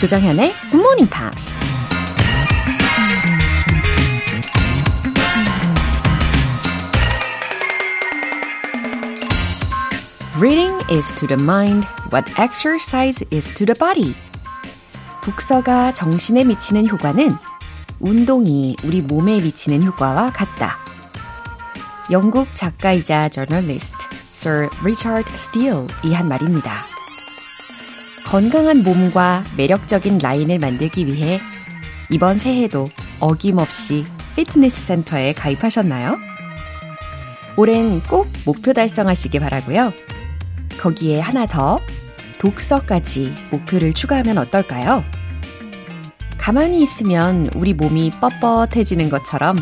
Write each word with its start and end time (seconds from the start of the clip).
조정현의 0.00 0.54
Good 0.70 0.76
Morning 0.76 1.10
Pops. 1.10 1.54
Reading 10.38 10.80
is 10.90 11.14
to 11.16 11.26
the 11.26 11.38
mind 11.38 11.86
what 12.10 12.24
exercise 12.40 13.22
is 13.30 13.52
to 13.52 13.66
the 13.66 13.78
body. 13.78 14.14
독서가 15.22 15.92
정신에 15.92 16.44
미치는 16.44 16.88
효과는 16.88 17.36
운동이 17.98 18.76
우리 18.82 19.02
몸에 19.02 19.42
미치는 19.42 19.84
효과와 19.84 20.32
같다. 20.32 20.78
영국 22.10 22.48
작가이자 22.54 23.28
저널리스트 23.28 24.06
Sir 24.32 24.70
Richard 24.80 25.30
Steele이 25.34 26.14
한 26.14 26.26
말입니다. 26.26 26.99
건강한 28.30 28.84
몸과 28.84 29.42
매력적인 29.56 30.18
라인을 30.18 30.60
만들기 30.60 31.04
위해 31.08 31.40
이번 32.10 32.38
새해도 32.38 32.88
어김없이 33.18 34.04
피트니스 34.36 34.84
센터에 34.84 35.32
가입하셨나요? 35.32 36.16
올해는 37.56 38.00
꼭 38.04 38.28
목표 38.46 38.72
달성하시길 38.72 39.40
바라고요. 39.40 39.92
거기에 40.78 41.18
하나 41.18 41.44
더 41.46 41.80
독서까지 42.38 43.34
목표를 43.50 43.92
추가하면 43.92 44.38
어떨까요? 44.38 45.02
가만히 46.38 46.82
있으면 46.82 47.50
우리 47.56 47.74
몸이 47.74 48.12
뻣뻣해지는 48.12 49.10
것처럼 49.10 49.58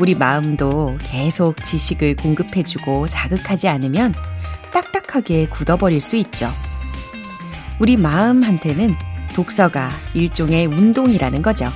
우리 0.00 0.16
마음도 0.16 0.98
계속 1.04 1.62
지식을 1.62 2.16
공급해주고 2.16 3.06
자극하지 3.06 3.68
않으면 3.68 4.14
딱딱하게 4.72 5.46
굳어버릴 5.46 6.00
수 6.00 6.16
있죠. 6.16 6.50
우리 7.80 7.96
마음한테는 7.96 8.94
독서가 9.34 9.90
일종의 10.14 10.66
운동이라는 10.66 11.42
거죠. 11.42 11.70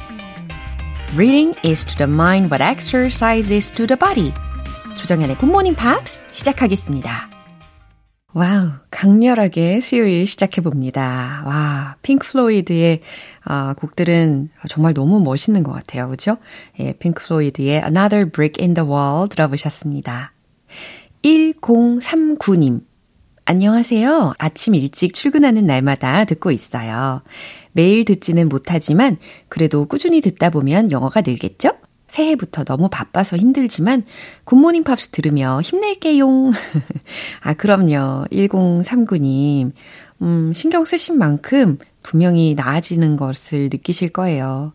Reading 1.15 1.59
is 1.65 1.85
to 1.85 1.97
the 1.97 2.13
mind 2.13 2.53
what 2.53 2.63
exercise 2.63 3.53
is 3.53 3.73
to 3.73 3.87
the 3.87 3.99
body. 3.99 4.33
조정현의 4.97 5.37
굿모닝 5.39 5.75
팝스 5.75 6.23
시작하겠습니다. 6.31 7.29
wow, 8.35 8.71
강렬하게 8.91 9.81
수요일 9.81 10.27
시작해봅니다. 10.27 11.43
와, 11.47 11.97
핑크 12.03 12.31
플로이드의 12.31 13.01
아, 13.43 13.75
곡들은 13.77 14.51
정말 14.69 14.95
너무 14.95 15.21
멋있는 15.21 15.65
것 15.65 15.73
같아요. 15.73 16.09
그죠? 16.09 16.37
예, 16.79 16.93
핑크 16.93 17.27
플로이드의 17.27 17.83
Another 17.83 18.31
Brick 18.31 18.63
in 18.63 18.75
the 18.75 18.89
Wall 18.89 19.29
들어보셨습니다. 19.29 20.33
1039님. 21.25 22.88
안녕하세요. 23.51 24.35
아침 24.37 24.75
일찍 24.75 25.15
출근하는 25.15 25.65
날마다 25.65 26.27
듣고 26.27 26.51
있어요. 26.51 27.23
매일 27.73 28.05
듣지는 28.05 28.51
못하지만 28.51 29.17
그래도 29.49 29.87
꾸준히 29.87 30.21
듣다 30.21 30.51
보면 30.51 30.91
영어가 30.91 31.23
늘겠죠? 31.23 31.71
새해부터 32.09 32.65
너무 32.65 32.91
바빠서 32.91 33.39
힘들지만 33.39 34.05
굿모닝 34.45 34.85
팝스 34.85 35.09
들으며 35.09 35.63
힘낼게용. 35.63 36.53
아, 37.41 37.55
그럼요. 37.55 38.27
1039님. 38.31 39.73
음, 40.21 40.53
신경 40.53 40.85
쓰신 40.85 41.17
만큼 41.17 41.79
분명히 42.03 42.55
나아지는 42.55 43.17
것을 43.17 43.71
느끼실 43.73 44.11
거예요. 44.11 44.75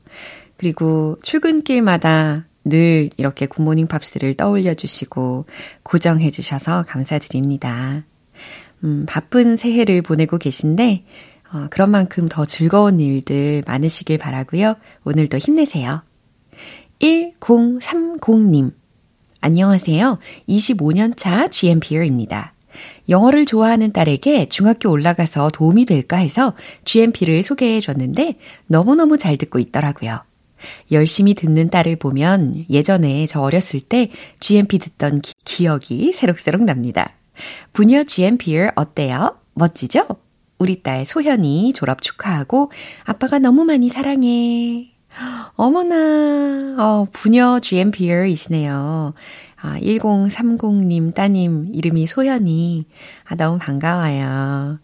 그리고 0.58 1.20
출근길마다 1.22 2.48
늘 2.64 3.12
이렇게 3.18 3.46
굿모닝 3.46 3.86
팝스를 3.86 4.34
떠올려 4.34 4.74
주시고 4.74 5.46
고정해 5.84 6.32
주셔서 6.32 6.86
감사드립니다. 6.88 8.04
음, 8.84 9.06
바쁜 9.08 9.56
새해를 9.56 10.02
보내고 10.02 10.38
계신데, 10.38 11.06
어, 11.54 11.68
그런 11.70 11.92
만큼 11.92 12.28
더 12.28 12.46
즐거운 12.46 13.00
일들 13.00 13.64
많으시길 13.66 14.18
바라고요. 14.18 14.76
오늘도 15.04 15.38
힘내세요. 15.38 16.02
1030님. 17.00 18.74
안녕하세요. 19.42 20.20
25년 20.48 21.16
차 21.18 21.48
GMPR입니다. 21.48 22.54
영어를 23.10 23.46
좋아하는 23.46 23.92
딸에게 23.92 24.48
중학교 24.48 24.90
올라가서 24.90 25.50
도움이 25.50 25.86
될까 25.86 26.18
해서 26.18 26.54
GMP를 26.86 27.44
소개해 27.44 27.80
줬는데 27.80 28.36
너무너무 28.68 29.18
잘 29.18 29.38
듣고 29.38 29.60
있더라고요. 29.60 30.22
열심히 30.92 31.34
듣는 31.34 31.70
딸을 31.70 31.98
보면 31.98 32.66
예전에 32.70 33.26
저 33.28 33.42
어렸을 33.42 33.82
때 33.82 34.10
GMP 34.40 34.80
듣던 34.80 35.22
기, 35.22 35.34
기억이 35.44 36.14
새록새록 36.14 36.64
납니다. 36.64 37.14
부녀 37.72 38.04
GMPR 38.04 38.72
어때요? 38.76 39.38
멋지죠? 39.54 40.08
우리 40.60 40.82
딸 40.82 41.06
소현이 41.06 41.74
졸업 41.74 42.02
축하하고 42.02 42.72
아빠가 43.06 43.40
너무 43.40 43.66
많이 43.66 43.90
사랑해. 43.90 44.94
어머나, 45.56 46.76
어, 46.80 47.08
부녀 47.12 47.60
GMPR이시네요. 47.60 49.14
아, 49.62 49.80
1030님 49.80 51.14
따님 51.14 51.70
이름이 51.74 52.08
소연이. 52.08 52.86
아, 53.26 53.36
너무 53.36 53.60
반가워요. 53.60 54.80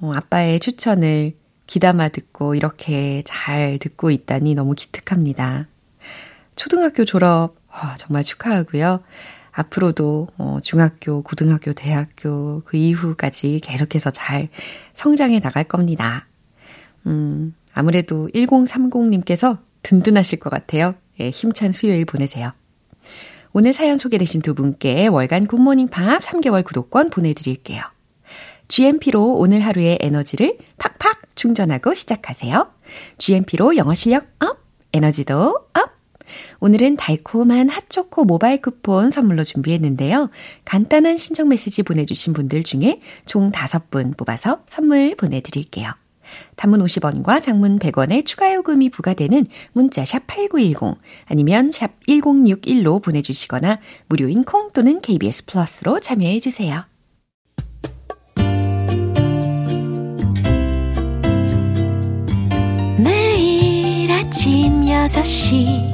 어, 0.00 0.12
아빠의 0.14 0.60
추천을 0.60 1.34
귀담아 1.66 2.08
듣고 2.08 2.54
이렇게 2.54 3.22
잘 3.24 3.78
듣고 3.78 4.10
있다니 4.10 4.54
너무 4.54 4.74
기특합니다. 4.74 5.66
초등학교 6.56 7.04
졸업, 7.04 7.56
어, 7.68 7.94
정말 7.98 8.22
축하하고요. 8.22 9.02
앞으로도 9.54 10.28
어, 10.36 10.58
중학교, 10.62 11.22
고등학교, 11.22 11.72
대학교 11.72 12.62
그 12.64 12.76
이후까지 12.76 13.60
계속해서 13.62 14.10
잘 14.10 14.48
성장해 14.92 15.40
나갈 15.40 15.64
겁니다. 15.64 16.26
음, 17.06 17.54
아무래도 17.72 18.28
1030님께서 18.34 19.58
든든하실 19.82 20.40
것 20.40 20.50
같아요. 20.50 20.94
예, 21.20 21.30
힘찬 21.30 21.72
수요일 21.72 22.04
보내세요. 22.04 22.50
오늘 23.52 23.72
사연 23.72 23.98
소개되신 23.98 24.42
두 24.42 24.54
분께 24.54 25.06
월간 25.06 25.46
굿모닝 25.46 25.88
팝 25.88 26.20
3개월 26.20 26.64
구독권 26.64 27.10
보내드릴게요. 27.10 27.82
GMP로 28.66 29.34
오늘 29.34 29.60
하루의 29.60 29.98
에너지를 30.00 30.58
팍팍 30.78 31.36
충전하고 31.36 31.94
시작하세요. 31.94 32.68
GMP로 33.18 33.76
영어 33.76 33.94
실력 33.94 34.26
up, 34.40 34.58
에너지도 34.92 35.66
up! 35.74 35.93
오늘은 36.64 36.96
달콤한 36.96 37.68
핫초코 37.68 38.24
모바일 38.24 38.62
쿠폰 38.62 39.10
선물로 39.10 39.44
준비했는데요. 39.44 40.30
간단한 40.64 41.18
신청 41.18 41.50
메시지 41.50 41.82
보내주신 41.82 42.32
분들 42.32 42.62
중에 42.62 43.02
총 43.26 43.52
5분 43.52 44.16
뽑아서 44.16 44.60
선물 44.64 45.14
보내드릴게요. 45.14 45.90
단문 46.56 46.80
50원과 46.80 47.42
장문 47.42 47.78
100원의 47.78 48.24
추가 48.24 48.54
요금이 48.54 48.88
부과되는 48.88 49.44
문자 49.74 50.06
샵 50.06 50.26
8910 50.26 50.98
아니면 51.26 51.70
샵 51.70 52.00
1061로 52.08 53.02
보내주시거나 53.02 53.80
무료인 54.06 54.42
콩 54.42 54.70
또는 54.72 55.02
KBS 55.02 55.44
플러스로 55.44 56.00
참여해 56.00 56.40
주세요. 56.40 56.86
아침 64.10 64.82
6시 64.82 65.93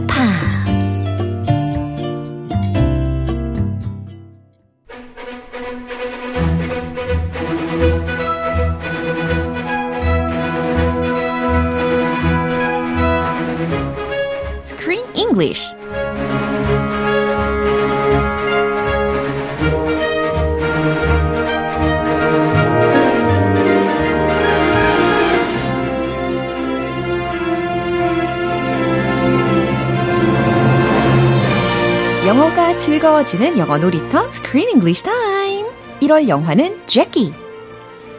영어가 32.26 32.76
즐거워지는 32.76 33.56
영어 33.56 33.78
놀이터 33.78 34.28
Screen 34.30 34.68
English 34.68 35.02
Time. 35.02 35.68
1월 36.00 36.28
영화는 36.28 36.86
Jackie. 36.86 37.32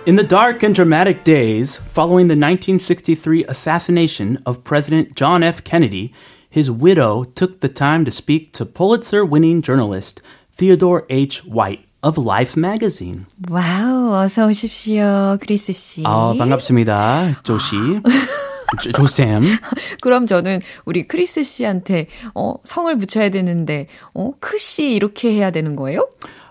In 0.06 0.16
the 0.16 0.26
dark 0.26 0.64
and 0.64 0.74
dramatic 0.74 1.26
days 1.26 1.78
following 1.78 2.30
the 2.30 2.38
1963 2.38 3.44
assassination 3.50 4.40
of 4.46 4.64
President 4.64 5.16
John 5.16 5.44
F. 5.44 5.64
Kennedy, 5.66 6.14
his 6.50 6.72
widow 6.72 7.26
took 7.36 7.60
the 7.60 7.68
time 7.68 8.06
to 8.06 8.12
speak 8.12 8.54
to 8.54 8.66
Pulitzer 8.66 9.26
winning 9.26 9.62
journalist 9.62 10.22
Theodore 10.56 11.06
H. 11.10 11.44
White. 11.46 11.84
Of 12.03 12.21
Life 12.21 12.55
magazine. 12.59 13.25
와우, 13.51 14.15
어서 14.15 14.47
오십시오, 14.47 15.39
크리스 15.41 15.73
씨. 15.73 16.03
아, 16.05 16.35
반갑습니다. 16.39 17.41
조 17.43 17.59
씨. 17.59 17.77
조쌤. 18.95 19.43
그럼 20.01 20.27
저는 20.27 20.61
우리 20.85 21.07
크리스 21.07 21.43
씨한테 21.45 22.07
어, 22.35 22.55
성을 22.65 22.97
붙여야 22.97 23.29
되는데 23.29 23.87
어, 24.15 24.33
크씨 24.41 24.95
이렇게 24.95 25.33
해야 25.33 25.51
되는 25.51 25.77
거예요? 25.77 26.09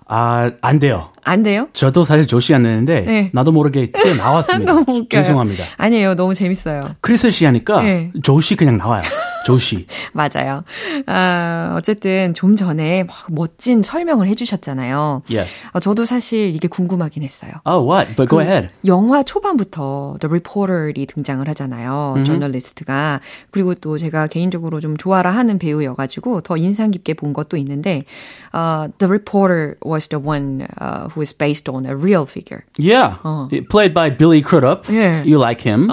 아, 0.07 0.51
안 0.62 0.77
돼요. 0.80 1.09
안 1.24 1.42
돼요? 1.42 1.68
저도 1.74 2.03
사실 2.03 2.27
조씨 2.27 2.53
였는데 2.53 3.01
네. 3.01 3.30
나도 3.33 3.51
모르게 3.51 3.88
튀어 3.88 4.13
나왔습니다. 4.15 4.71
너무 4.74 4.81
웃겨요. 4.88 5.24
죄송합니다. 5.24 5.63
아니에요. 5.77 6.15
너무 6.15 6.33
재밌어요. 6.33 6.89
크리스 7.01 7.31
씨 7.31 7.45
하니까 7.45 7.81
네. 7.81 8.12
조씨 8.21 8.56
그냥 8.56 8.77
나와요. 8.77 9.03
조씨. 9.46 9.88
맞아요. 10.14 10.64
아, 11.08 11.76
어쨌든 11.78 12.34
좀 12.34 12.56
전에 12.56 13.04
막 13.04 13.16
멋진 13.32 13.82
설명을 13.82 14.28
해주셨잖아요. 14.28 15.24
Yes. 15.30 15.62
어, 15.74 15.80
저도 15.80 16.06
사실 16.06 16.54
이게 16.54 16.68
궁금하긴 16.68 17.24
했어요. 17.24 17.52
Oh, 17.66 17.84
what? 17.90 18.16
But 18.16 18.30
go 18.30 18.40
ahead. 18.42 18.70
영화 18.86 19.24
초반부터 19.24 20.18
The 20.20 20.30
Reporter이 20.30 21.06
등장을 21.08 21.48
하잖아요. 21.50 22.16
음. 22.18 22.26
저널리스트가. 22.26 23.22
그리고 23.50 23.74
또 23.76 23.98
제가 23.98 24.28
개인적으로 24.28 24.80
좀 24.80 24.98
좋아라 24.98 25.32
하는 25.32 25.58
배우여가지고 25.58 26.42
더 26.42 26.58
인상 26.58 26.92
깊게 26.92 27.16
본 27.16 27.34
것도 27.34 27.58
있는데, 27.58 28.04
uh, 28.54 28.92
The 29.00 29.08
Reporter 29.10 29.78
was 29.84 30.08
the 30.10 30.22
one 30.22 30.68
uh, 30.80 31.08
who 31.10 31.22
is 31.22 31.34
based 31.34 31.70
on 31.70 31.86
a 31.86 31.96
real 31.96 32.26
figure. 32.26 32.64
Yeah. 32.78 33.18
Played 33.70 33.94
by 33.94 34.10
Billy 34.16 34.42
Crudup. 34.42 34.86
어. 34.88 34.94
Yeah. 34.94 35.24
You 35.24 35.40
like 35.40 35.62
him. 35.62 35.90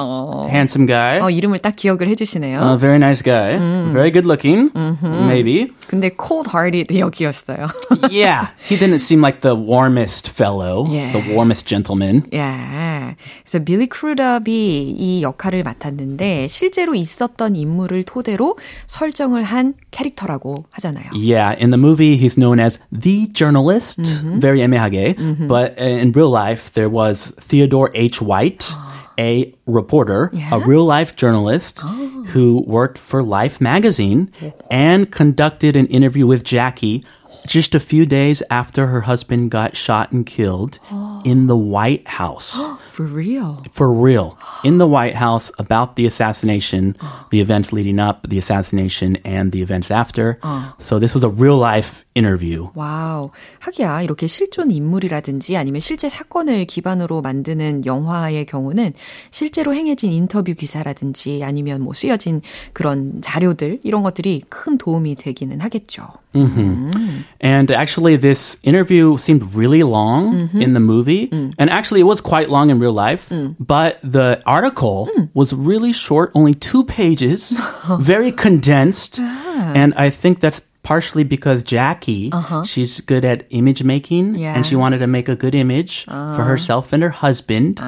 Handsome 0.51 0.87
guy. 0.87 1.21
어, 1.21 1.31
이름을 1.31 1.61
딱 1.61 1.77
기억을 1.77 2.09
해주시네요. 2.09 2.61
Uh, 2.61 2.77
very 2.79 2.97
nice 2.99 3.23
guy. 3.23 3.38
Very 3.38 4.12
good 4.12 4.26
looking. 4.26 4.72
Maybe. 4.74 5.72
근데 5.88 6.10
cold-hearted 6.10 6.88
역이었어요. 6.90 7.68
yeah. 8.10 8.48
He 8.68 8.78
didn't 8.78 9.00
seem 9.00 9.22
like 9.22 9.42
the 9.42 9.56
warmest 9.56 10.30
fellow. 10.30 10.88
Yeah. 10.90 11.12
The 11.14 11.34
warmest 11.34 11.66
gentleman. 11.68 12.24
예. 12.34 13.16
그래서 13.44 13.64
빌리 13.64 13.88
크루답이 13.88 14.96
이 14.98 15.22
역할을 15.22 15.64
맡았는데 15.64 16.48
실제로 16.48 16.96
있었던 16.96 17.56
인물을 17.56 18.04
토대로 18.04 18.58
설정을 18.88 19.44
한 19.44 19.74
캐릭터라고 19.92 20.66
하잖아요. 20.72 21.12
Yeah, 21.14 21.56
in 21.60 21.70
the 21.70 21.78
movie, 21.78 22.18
he's 22.18 22.36
known 22.36 22.60
as 22.60 22.80
the 22.92 23.28
journalist, 23.34 24.02
very 24.40 24.62
애매하게. 24.62 25.16
But 25.48 25.78
in 25.78 26.12
real 26.12 26.32
life, 26.32 26.74
there 26.74 26.90
was 26.90 27.34
Theodore 27.40 27.92
H. 27.94 28.22
White, 28.22 28.66
Oh 28.88 28.88
a 29.19 29.53
reporter, 29.67 30.31
Yeah? 30.33 30.55
a 30.55 30.59
real 30.61 30.85
life 30.85 31.17
journalist 31.17 31.81
oh. 31.83 32.25
who 32.29 32.63
worked 32.67 32.99
for 32.99 33.23
Life 33.23 33.61
magazine 33.61 34.31
and 34.71 35.11
conducted 35.11 35.77
an 35.77 35.87
interview 35.87 36.27
with 36.27 36.45
Jackie 36.45 37.05
just 37.47 37.75
a 37.75 37.81
few 37.81 38.05
days 38.07 38.43
after 38.51 38.89
her 38.89 39.03
husband 39.03 39.51
got 39.51 39.77
shot 39.77 40.13
and 40.13 40.27
killed 40.27 40.79
oh. 40.91 41.23
in 41.25 41.47
the 41.47 41.57
White 41.57 42.07
House. 42.07 42.61
For 42.99 43.05
real. 43.05 43.63
For 43.71 43.93
real. 43.93 44.37
In 44.65 44.79
the 44.79 44.89
White 44.89 45.15
House 45.15 45.53
about 45.61 45.95
the 45.95 46.05
assassination, 46.05 46.97
oh. 47.01 47.27
the 47.31 47.41
events 47.41 47.73
leading 47.73 48.01
up, 48.01 48.29
the 48.29 48.39
assassination, 48.39 49.17
and 49.25 49.53
the 49.53 49.63
events 49.63 49.93
after. 49.93 50.41
So 50.79 50.99
this 50.99 51.15
was 51.15 51.23
a 51.23 51.29
real 51.29 51.57
life 51.57 52.05
interview. 52.18 52.70
와우. 52.76 53.32
하기야, 53.60 54.02
이렇게 54.02 54.28
실존 54.28 54.72
인물이라든지 54.72 55.58
아니면 55.58 55.80
실제 55.80 56.10
사건을 56.10 56.66
기반으로 56.66 57.22
만드는 57.22 57.86
영화의 57.86 58.46
경우는 58.46 58.94
실제로 59.32 59.74
행해진 59.74 60.12
인터뷰 60.12 60.54
기사라든지 60.54 61.42
아니면 61.44 61.82
뭐 61.82 61.94
쓰여진 61.94 62.42
그런 62.74 63.22
자료들, 63.22 63.80
이런 63.84 64.04
것들이 64.04 64.42
큰 64.50 64.78
도움이 64.78 65.16
되기는 65.16 65.60
하겠죠. 65.62 66.08
And 66.36 67.72
actually, 67.72 68.18
this 68.18 68.58
interview 68.64 69.18
seemed 69.18 69.56
really 69.56 69.84
long 69.84 70.50
in 70.56 70.74
the 70.74 70.80
movie. 70.80 71.30
And 71.32 71.70
actually, 71.70 72.02
it 72.02 72.08
was 72.08 72.22
quite 72.22 72.50
long 72.50 72.72
in 72.72 72.80
real 72.80 72.94
life. 72.94 73.30
But 73.60 74.00
the 74.02 74.42
article 74.48 75.10
was 75.36 75.54
really 75.54 75.94
short, 75.94 76.32
only 76.34 76.56
two 76.56 76.84
pages, 76.86 77.56
very 78.00 78.32
condensed. 78.32 79.20
And 79.20 79.94
I 79.96 80.10
think 80.10 80.40
that's 80.40 80.62
partially 80.88 81.24
because 81.24 81.64
Jackie, 81.64 82.30
she's 82.66 83.00
good 83.02 83.24
at 83.24 83.46
image 83.52 83.84
making 83.84 84.36
Yeah. 84.36 84.54
and 84.56 84.66
she 84.66 84.76
wanted 84.76 85.00
to 85.00 85.08
make 85.08 85.30
a 85.30 85.36
good 85.36 85.56
image 85.56 86.04
for 86.06 86.44
herself 86.44 86.92
and 86.94 87.02
her 87.04 87.10
husband. 87.10 87.80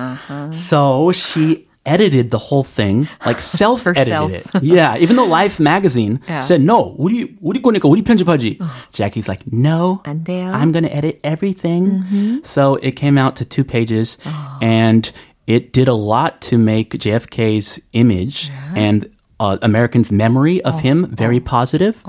So 0.51 1.11
she 1.11 1.67
edited 1.85 2.31
the 2.31 2.39
whole 2.39 2.63
thing, 2.63 3.07
like 3.27 3.39
self 3.41 3.85
edited 3.85 4.07
Herself. 4.13 4.31
it. 4.31 4.63
Yeah, 4.63 4.97
even 4.97 5.17
though 5.17 5.25
Life 5.27 5.59
magazine 5.59 6.19
Yeah. 6.27 6.41
said, 6.41 6.61
no, 6.61 6.95
우리, 6.97 7.35
우리 7.43 7.61
거니까 7.61 7.87
우리 7.87 8.01
편집하지. 8.01 8.57
Jackie's 8.91 9.27
like, 9.27 9.43
no, 9.51 10.01
안 10.05 10.23
돼요. 10.23 10.49
I'm 10.51 10.71
going 10.71 10.83
to 10.85 10.95
edit 10.95 11.19
everything. 11.23 12.41
So 12.43 12.75
it 12.81 12.95
came 12.95 13.17
out 13.19 13.35
to 13.37 13.45
two 13.45 13.63
pages 13.63 14.17
and 14.61 15.11
it 15.45 15.73
did 15.73 15.87
a 15.87 15.93
lot 15.93 16.41
to 16.49 16.57
make 16.57 16.89
JFK's 16.97 17.79
image 17.93 18.49
and 18.75 19.07
uh, 19.39 19.57
Americans' 19.61 20.13
memory 20.13 20.61
of 20.63 20.79
him 20.79 21.07
very 21.11 21.41
positive. 21.41 22.01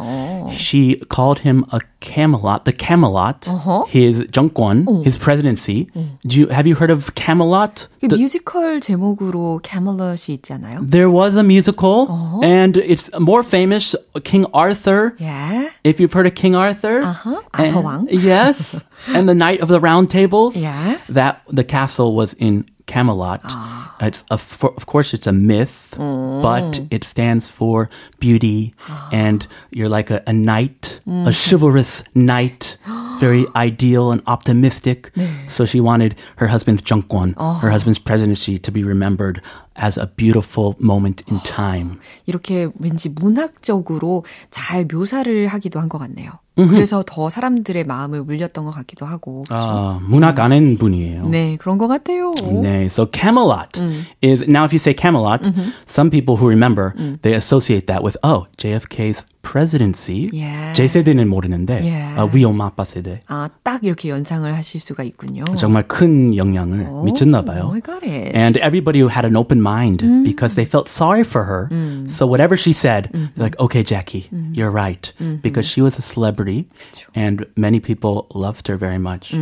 She 0.52 0.96
called 1.08 1.40
him 1.40 1.64
a 1.72 1.80
Camelot, 2.00 2.64
the 2.66 2.72
Camelot, 2.72 3.48
his 3.88 4.28
정권, 4.30 5.02
his 5.02 5.18
presidency. 5.18 5.90
Do 6.24 6.38
you, 6.38 6.46
have 6.48 6.68
you 6.68 6.76
heard 6.76 6.90
of 6.92 7.16
Camelot? 7.16 7.88
그 8.00 8.08
The- 8.08 8.16
뮤지컬 8.16 8.80
제목으로 8.80 9.58
캐멀럿이 9.62 10.34
있지 10.38 10.52
않아요? 10.52 10.88
there 10.88 11.10
was 11.10 11.34
a 11.34 11.42
musical, 11.42 12.06
and 12.44 12.76
it's 12.76 13.10
more 13.18 13.42
famous, 13.42 13.96
King 14.22 14.46
Arthur. 14.54 15.16
예. 15.20 15.70
If 15.82 15.98
you've 15.98 16.12
heard 16.12 16.26
of 16.26 16.34
King 16.36 16.54
Arthur, 16.54 17.02
Uh-huh. 17.02 17.40
And- 17.54 17.74
아서왕. 17.74 18.06
yes, 18.10 18.84
and 19.08 19.28
the 19.28 19.34
Knight 19.34 19.60
of 19.60 19.68
the 19.68 19.80
Round 19.80 20.08
Tables. 20.08 20.56
Yeah. 20.56 20.98
that 21.08 21.42
the 21.50 21.64
castle 21.64 22.14
was 22.14 22.34
in 22.38 22.64
Camelot. 22.85 23.41
Ah. 23.43 23.95
It's 24.01 24.23
a, 24.31 24.37
for, 24.37 24.73
of 24.75 24.85
course 24.85 25.13
it's 25.13 25.27
a 25.27 25.31
myth, 25.31 25.93
but 25.97 26.71
mm. 26.71 26.87
it 26.89 27.03
stands 27.03 27.49
for 27.49 27.89
beauty, 28.19 28.73
and 29.11 29.45
you're 29.71 29.89
like 29.89 30.09
a, 30.09 30.23
a 30.27 30.33
knight, 30.33 30.99
a 31.07 31.33
chivalrous 31.33 32.03
knight. 32.15 32.77
Very 33.20 33.46
ideal 33.56 34.10
and 34.12 34.22
optimistic. 34.26 35.10
So 35.46 35.64
she 35.64 35.80
wanted 35.80 36.14
her 36.36 36.46
husband's 36.46 36.82
정권, 36.82 37.34
her 37.38 37.70
husband's 37.70 37.98
presidency, 37.98 38.58
to 38.58 38.70
be 38.70 38.84
remembered 38.84 39.40
as 39.74 39.98
a 39.98 40.06
beautiful 40.06 40.74
moment 40.78 41.22
in 41.30 41.40
time. 41.40 41.98
이렇게 42.26 42.68
왠지 42.78 43.08
문학적으로 43.08 44.24
잘 44.50 44.86
묘사를 44.90 45.46
하기도 45.46 45.80
한 45.80 45.88
것 45.88 45.98
같네요. 45.98 46.32
그래서 46.56 47.02
더 47.06 47.28
사람들의 47.28 47.84
마음을 47.84 48.20
울렸던 48.20 48.64
것 48.64 48.70
같기도 48.70 49.04
하고. 49.04 49.42
그렇죠? 49.46 49.62
아, 49.62 50.00
문학 50.02 50.40
아는 50.40 50.78
분이에요. 50.78 51.28
네, 51.28 51.56
그런 51.58 51.76
것 51.76 51.86
같아요. 51.86 52.32
네, 52.62 52.86
so 52.86 53.06
Camelot 53.06 53.80
is 54.22 54.42
now 54.48 54.64
if 54.64 54.72
you 54.72 54.78
say 54.78 54.94
Camelot, 54.94 55.50
some 55.86 56.10
people 56.10 56.36
who 56.36 56.48
remember 56.48 56.94
they 57.22 57.34
associate 57.34 57.86
that 57.86 58.02
with 58.02 58.16
oh 58.22 58.46
JFK's 58.56 59.24
presidency. 59.41 60.29
Yeah. 60.31 60.73
제 60.73 60.87
세대는 60.87 61.27
모르는데 61.29 61.81
Yeah. 61.83 62.19
어, 62.21 62.29
우리 62.31 62.43
엄마 62.43 62.65
아빠 62.67 62.83
세대 62.83 63.21
아, 63.27 63.49
딱 63.63 63.83
이렇게 63.83 64.09
연상을 64.09 64.51
하실 64.53 64.79
수가 64.79 65.03
있군요. 65.03 65.45
정말 65.57 65.87
큰 65.87 66.35
영향을 66.35 66.87
미쳤나 67.05 67.43
봐요. 67.43 67.65
Oh, 67.65 67.75
I 67.75 67.81
got 67.81 68.03
it. 68.03 68.35
And 68.35 68.57
everybody 68.59 68.99
who 69.01 69.09
had 69.09 69.25
an 69.25 69.35
open 69.35 69.59
mind 69.61 70.03
because 70.23 70.55
they 70.55 70.65
felt 70.65 70.89
sorry 70.89 71.23
for 71.23 71.43
her. 71.45 71.69
So 72.07 72.27
whatever 72.27 72.55
she 72.57 72.73
said, 72.73 73.09
they're 73.11 73.43
like, 73.49 73.59
okay, 73.59 73.83
Jackie, 73.83 74.29
you're 74.53 74.71
right. 74.71 75.11
Because 75.41 75.67
she 75.67 75.81
was 75.81 75.97
a 75.97 76.01
celebrity 76.01 76.67
and 77.15 77.45
many 77.55 77.79
people 77.79 78.27
loved 78.33 78.67
her 78.67 78.77
very 78.77 78.99
much. 78.99 79.33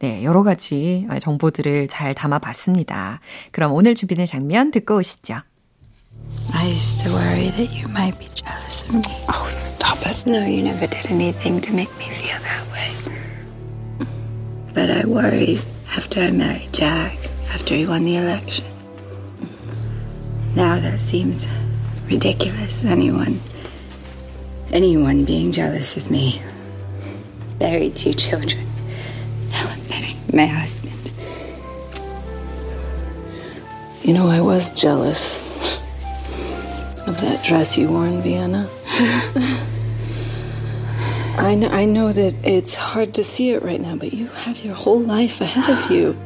네, 0.00 0.24
여러 0.24 0.42
가지 0.42 1.06
정보들을 1.20 1.88
잘 1.88 2.14
담아 2.14 2.38
봤습니다. 2.40 3.20
그럼 3.52 3.72
오늘 3.72 3.94
준비된 3.94 4.26
장면 4.26 4.70
듣고 4.70 4.96
오시죠. 4.96 5.40
I 6.54 6.68
used 6.68 7.00
to 7.00 7.10
worry 7.10 7.48
that 7.50 7.72
you 7.72 7.88
might 7.88 8.18
be 8.18 8.28
jealous 8.34 8.84
of 8.84 8.94
me. 8.94 9.02
Oh, 9.28 9.46
stop 9.48 9.98
it. 10.06 10.26
No, 10.26 10.44
you 10.44 10.62
never 10.62 10.86
did 10.86 11.06
anything 11.06 11.60
to 11.62 11.72
make 11.72 11.90
me 11.98 12.04
feel 12.04 12.38
that 12.40 12.66
way. 12.70 14.06
But 14.72 14.90
I 14.90 15.04
worried 15.04 15.62
after 15.96 16.20
I 16.20 16.30
married 16.30 16.72
Jack, 16.72 17.16
after 17.52 17.74
he 17.74 17.86
won 17.86 18.04
the 18.04 18.16
election. 18.16 18.64
Now 20.54 20.78
that 20.78 21.00
seems 21.00 21.48
ridiculous. 22.06 22.84
Anyone, 22.84 23.40
anyone 24.70 25.24
being 25.24 25.52
jealous 25.52 25.96
of 25.96 26.10
me. 26.10 26.40
Buried 27.58 27.96
two 27.96 28.12
children. 28.12 28.66
I'm 29.52 29.80
burying 29.88 30.16
my 30.32 30.46
husband. 30.46 31.12
You 34.02 34.14
know, 34.14 34.28
I 34.28 34.40
was 34.40 34.72
jealous 34.72 35.51
of 37.12 37.20
that 37.20 37.44
dress 37.44 37.76
you 37.76 37.88
wore 37.88 38.06
in 38.06 38.22
Vienna. 38.22 38.66
I 41.36 41.54
know, 41.54 41.68
I 41.68 41.84
know 41.84 42.10
that 42.10 42.34
it's 42.42 42.74
hard 42.74 43.12
to 43.14 43.24
see 43.24 43.50
it 43.50 43.62
right 43.62 43.80
now, 43.80 43.96
but 43.96 44.14
you 44.14 44.28
have 44.28 44.64
your 44.64 44.74
whole 44.74 45.00
life 45.00 45.42
ahead 45.42 45.68
of 45.68 45.90
you. 45.90 46.16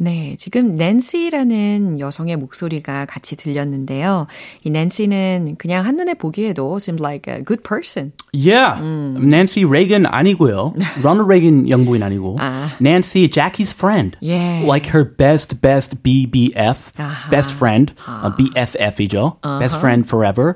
네, 0.00 0.36
지금 0.38 0.76
낸시라는 0.76 1.98
여성의 1.98 2.36
목소리가 2.36 3.04
같이 3.06 3.34
들렸는데요. 3.34 4.28
이 4.62 4.70
낸시는 4.70 5.56
그냥 5.58 5.84
한눈에 5.84 6.14
보기에도 6.14 6.78
seemed 6.78 7.02
like 7.02 7.26
a 7.32 7.42
good 7.44 7.64
person. 7.64 8.12
Yeah. 8.32 8.80
Nancy 8.80 9.64
Reagan 9.64 10.04
아니고요. 10.06 10.74
Ronald 11.02 11.26
Reagan 11.26 11.68
영부인 11.68 12.04
아니고. 12.04 12.36
아. 12.38 12.68
Nancy, 12.80 13.28
Jackie's 13.28 13.72
friend. 13.72 14.16
Yeah. 14.20 14.64
Like 14.64 14.86
her 14.94 15.04
best, 15.04 15.60
best 15.60 16.00
BBF. 16.04 16.92
아하. 16.96 17.30
Best 17.30 17.50
friend. 17.50 17.92
어, 18.06 18.36
BFF이죠. 18.36 19.38
Best 19.58 19.78
friend 19.78 20.06
forever. 20.06 20.54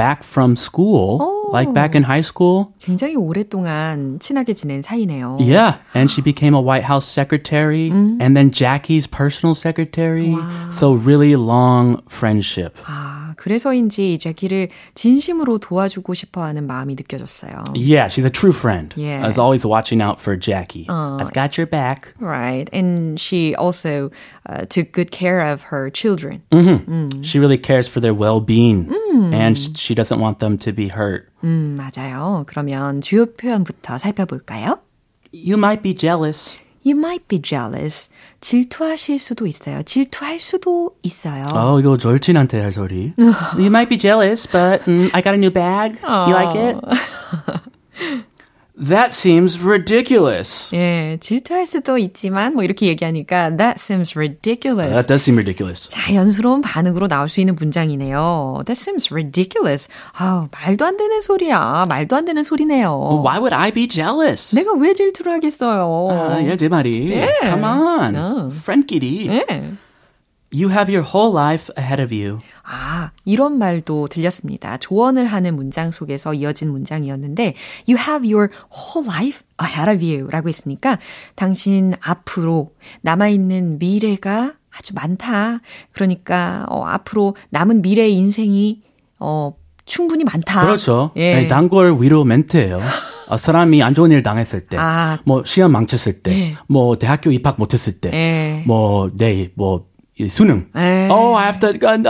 Back 0.00 0.22
from 0.22 0.56
school. 0.56 1.50
Like 1.52 1.72
back 1.72 1.94
in 1.94 2.02
high 2.04 2.22
school. 2.22 2.74
굉장히 2.80 3.16
오랫동안 3.16 4.18
친하게 4.20 4.52
지낸 4.52 4.82
사이네요. 4.82 5.38
Yeah. 5.40 5.78
And 5.94 6.10
she 6.10 6.20
became 6.20 6.54
a 6.54 6.60
White 6.60 6.84
House 6.84 7.06
secretary. 7.06 7.90
And 7.90 8.36
then 8.36 8.50
Jackie's 8.50 9.06
personal 9.06 9.54
secretary. 9.54 10.36
So 10.70 10.92
really 10.92 11.36
long 11.36 12.02
friendship. 12.08 12.76
아, 12.84 13.19
그래서인지 13.40 14.18
제키를 14.18 14.68
진심으로 14.94 15.58
도와주고 15.58 16.14
싶어하는 16.14 16.66
마음이 16.66 16.94
느껴졌어요. 16.96 17.62
Yeah, 17.74 18.08
she's 18.08 18.24
a 18.24 18.30
true 18.30 18.52
friend. 18.52 18.94
Yeah. 18.96 19.28
Is 19.28 19.38
always 19.38 19.66
watching 19.66 20.00
out 20.02 20.20
for 20.20 20.36
Jackie. 20.36 20.86
I've 20.88 21.32
got 21.32 21.56
your 21.58 21.66
back. 21.66 22.14
Right, 22.20 22.68
and 22.72 23.18
she 23.20 23.54
also 23.54 24.10
uh, 24.48 24.66
took 24.68 24.92
good 24.92 25.10
care 25.10 25.40
of 25.40 25.62
her 25.70 25.90
children. 25.90 26.42
She 27.22 27.38
really 27.38 27.58
cares 27.58 27.88
for 27.88 28.00
their 28.00 28.14
well-being, 28.14 28.90
and 29.32 29.58
sh- 29.58 29.70
she 29.76 29.94
doesn't 29.94 30.20
want 30.20 30.38
them 30.38 30.58
to 30.58 30.72
be 30.72 30.88
hurt. 30.88 31.28
음, 31.44 31.76
맞아요. 31.76 32.44
그러면 32.46 33.00
주요 33.00 33.26
표현부터 33.26 33.98
살펴볼까요? 33.98 34.78
You 35.32 35.56
might 35.58 35.82
be 35.82 35.92
jealous. 35.94 36.56
You 36.84 36.94
might 36.96 37.26
be 37.26 37.40
jealous. 37.42 38.08
질투하실 38.40 39.18
수도 39.18 39.46
있어요. 39.48 39.82
질투할 39.82 40.38
수도 40.38 40.92
있어요. 41.02 41.44
Oh, 41.52 41.80
이거 41.80 41.96
절친한테 41.98 42.60
할 42.62 42.70
소리. 42.72 43.12
you 43.58 43.66
might 43.66 43.88
be 43.88 43.98
jealous, 43.98 44.46
but 44.46 44.82
mm, 44.86 45.10
I 45.12 45.20
got 45.20 45.34
a 45.34 45.38
new 45.38 45.50
bag. 45.50 45.98
You 46.04 46.32
like 46.32 46.54
it? 46.54 46.76
That 48.87 49.13
seems 49.13 49.59
ridiculous. 49.61 50.73
예, 50.75 51.17
질투할 51.19 51.65
수도 51.65 51.97
있지만 51.97 52.53
뭐 52.53 52.63
이렇게 52.63 52.87
얘기하니까 52.87 53.55
that 53.57 53.79
seems 53.79 54.15
ridiculous. 54.17 54.91
That 54.93 55.07
does 55.07 55.23
seem 55.23 55.37
ridiculous. 55.37 55.89
자연스러운 55.89 56.61
반응으로 56.61 57.07
나올 57.07 57.29
수 57.29 57.39
있는 57.39 57.55
문장이네요. 57.55 58.63
That 58.65 58.79
seems 58.79 59.11
ridiculous. 59.11 59.87
아, 60.13 60.47
말도 60.51 60.85
안 60.85 60.97
되는 60.97 61.21
소리야. 61.21 61.85
말도 61.87 62.15
안 62.15 62.25
되는 62.25 62.43
소리네요. 62.43 63.21
Why 63.23 63.37
would 63.39 63.53
I 63.53 63.71
be 63.71 63.87
jealous? 63.87 64.55
내가 64.55 64.73
왜 64.73 64.93
질투를 64.93 65.31
하겠어요? 65.33 66.07
아, 66.11 66.45
야, 66.47 66.55
제 66.57 66.67
말이. 66.69 67.13
Come 67.43 67.63
on. 67.63 68.15
어. 68.15 68.49
friend끼리. 68.51 69.27
예. 69.29 69.71
You 70.53 70.69
have 70.69 70.93
your 70.93 71.07
whole 71.07 71.33
life 71.33 71.71
ahead 71.77 72.01
of 72.01 72.13
you. 72.13 72.39
아, 72.63 73.11
이런 73.23 73.57
말도 73.57 74.07
들렸습니다. 74.07 74.77
조언을 74.77 75.25
하는 75.25 75.55
문장 75.55 75.91
속에서 75.91 76.33
이어진 76.33 76.71
문장이었는데, 76.71 77.53
You 77.87 77.97
have 77.97 78.29
your 78.31 78.49
whole 78.69 79.09
life 79.09 79.41
ahead 79.63 79.89
of 79.89 80.03
you 80.03 80.29
라고 80.29 80.49
했으니까, 80.49 80.99
당신 81.35 81.93
앞으로 82.01 82.73
남아 83.01 83.29
있는 83.29 83.79
미래가 83.79 84.53
아주 84.69 84.93
많다. 84.93 85.61
그러니까, 85.93 86.65
어, 86.69 86.83
앞으로 86.85 87.35
남은 87.51 87.81
미래의 87.81 88.13
인생이, 88.13 88.81
어, 89.19 89.53
충분히 89.85 90.23
많다. 90.23 90.65
그렇죠. 90.65 91.11
예. 91.15 91.35
네, 91.35 91.47
단골 91.47 91.97
위로 91.99 92.23
멘트예요. 92.23 92.79
어, 93.29 93.37
사람이 93.37 93.81
안 93.81 93.93
좋은 93.93 94.11
일 94.11 94.23
당했을 94.23 94.67
때, 94.67 94.77
아. 94.77 95.19
뭐 95.23 95.43
시험 95.45 95.71
망쳤을 95.71 96.21
때, 96.21 96.31
예. 96.33 96.55
뭐 96.67 96.97
대학교 96.97 97.31
입학 97.31 97.55
못했을 97.57 97.99
때, 97.99 98.11
예. 98.13 98.63
뭐 98.67 99.09
내일 99.17 99.53
뭐이 99.55 99.83
수능. 100.29 100.67
예. 100.75 101.07
Oh, 101.09 101.33
I 101.35 101.47
have 101.49 101.59
to. 101.59 101.67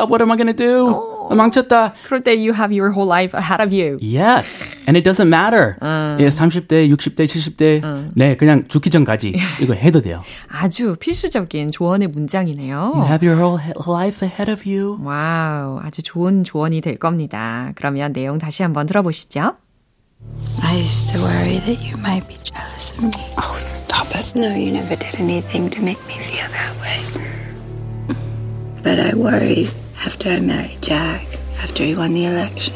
What 0.08 0.22
am 0.22 0.31
I 0.31 0.38
gonna 0.38 0.53
do? 0.55 1.08
망쳤다. 1.31 1.93
그럴 2.03 2.24
때 2.24 2.34
you 2.36 2.51
have 2.51 2.74
your 2.75 2.91
whole 2.91 3.08
life 3.08 3.34
ahead 3.34 3.62
of 3.63 3.72
you. 3.74 3.98
Yes, 4.01 4.67
and 4.86 4.98
it 4.98 5.03
doesn't 5.08 5.29
matter. 5.29 5.77
예, 6.20 6.27
30대, 6.27 6.89
60대, 6.91 7.24
70대, 7.24 8.12
네, 8.15 8.36
그냥 8.36 8.67
죽기 8.67 8.89
전까지 8.89 9.34
이거 9.62 9.74
해도 9.74 10.01
돼요. 10.01 10.24
아주 10.50 10.98
필수적인 11.00 11.72
조언의 11.72 12.10
문장이네요. 12.10 12.91
You 12.96 13.05
have 13.05 13.25
your 13.25 13.39
whole 13.41 13.63
he- 13.63 13.72
life 13.88 14.27
ahead 14.27 14.51
of 14.51 14.67
you. 14.70 14.98
와우, 15.01 15.79
아주 15.81 16.01
좋은 16.03 16.43
조언이 16.43 16.81
될 16.81 16.98
겁니다. 16.98 17.72
그러면 17.75 18.12
내용 18.12 18.38
다시 18.38 18.63
한번 18.63 18.86
들어보시죠. 18.86 19.53
I 20.62 20.75
used 20.77 21.08
to 21.13 21.22
worry 21.22 21.60
that 21.63 21.79
you 21.81 21.96
might 21.98 22.27
be 22.27 22.36
jealous 22.43 22.91
of 22.98 23.05
me. 23.05 23.12
Oh, 23.39 23.55
stop 23.58 24.12
it. 24.13 24.36
No, 24.38 24.50
you 24.53 24.72
never 24.74 24.98
did 25.00 25.15
anything 25.17 25.70
to 25.72 25.81
make 25.81 25.98
me 26.08 26.20
feel 26.20 26.46
that 26.51 26.75
way. 26.84 27.00
But 28.83 29.00
I 29.00 29.13
worried 29.13 29.71
after 30.03 30.29
I 30.29 30.39
married 30.39 30.81
Jack, 30.81 31.25
after 31.59 31.83
he 31.83 31.95
won 31.95 32.13
the 32.13 32.25
election. 32.25 32.73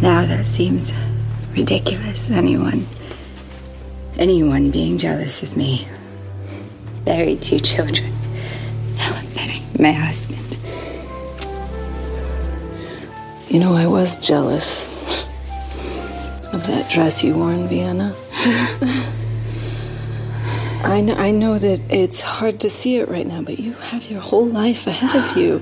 Now 0.00 0.26
that 0.26 0.46
seems 0.46 0.92
ridiculous. 1.52 2.30
Anyone, 2.30 2.86
anyone 4.18 4.70
being 4.70 4.98
jealous 4.98 5.42
of 5.42 5.56
me. 5.56 5.86
Buried 7.04 7.42
two 7.42 7.60
children. 7.60 8.12
Now 8.96 9.12
I'm 9.14 9.26
burying 9.34 9.62
my 9.78 9.92
husband. 9.92 10.58
You 13.48 13.60
know, 13.60 13.74
I 13.74 13.86
was 13.86 14.18
jealous 14.18 14.88
of 16.52 16.66
that 16.66 16.90
dress 16.90 17.22
you 17.22 17.34
wore 17.34 17.52
in 17.52 17.68
Vienna. 17.68 18.14
I 20.88 21.02
know, 21.02 21.14
I 21.18 21.30
know 21.30 21.58
that 21.58 21.80
it's 21.90 22.22
hard 22.22 22.60
to 22.60 22.70
see 22.70 22.96
it 22.96 23.08
right 23.10 23.26
now, 23.26 23.42
but 23.42 23.58
you 23.60 23.74
have 23.92 24.10
your 24.10 24.22
whole 24.22 24.48
life 24.48 24.88
ahead 24.88 25.14
of 25.14 25.36
you. 25.36 25.60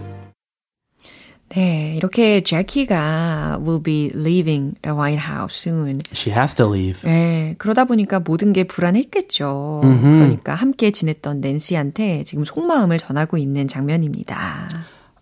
네, 1.49 1.95
이렇게 1.97 2.43
제키가 2.43 3.59
will 3.61 3.83
be 3.83 4.11
leaving 4.15 4.77
the 4.83 4.95
White 4.95 5.19
House 5.19 5.57
soon. 5.57 6.01
She 6.13 6.33
has 6.33 6.55
to 6.55 6.73
leave. 6.73 7.01
네, 7.03 7.57
그러다 7.59 7.85
보니까 7.87 8.21
모든 8.21 8.53
게 8.53 8.65
불안했겠죠. 8.65 9.81
그러니까 9.83 10.55
함께 10.55 10.93
지냈던 10.93 11.41
낸시한테 11.41 12.23
지금 12.23 12.45
속마음을 12.45 12.99
전하고 12.99 13.37
있는 13.37 13.67
장면입니다. 13.67 14.69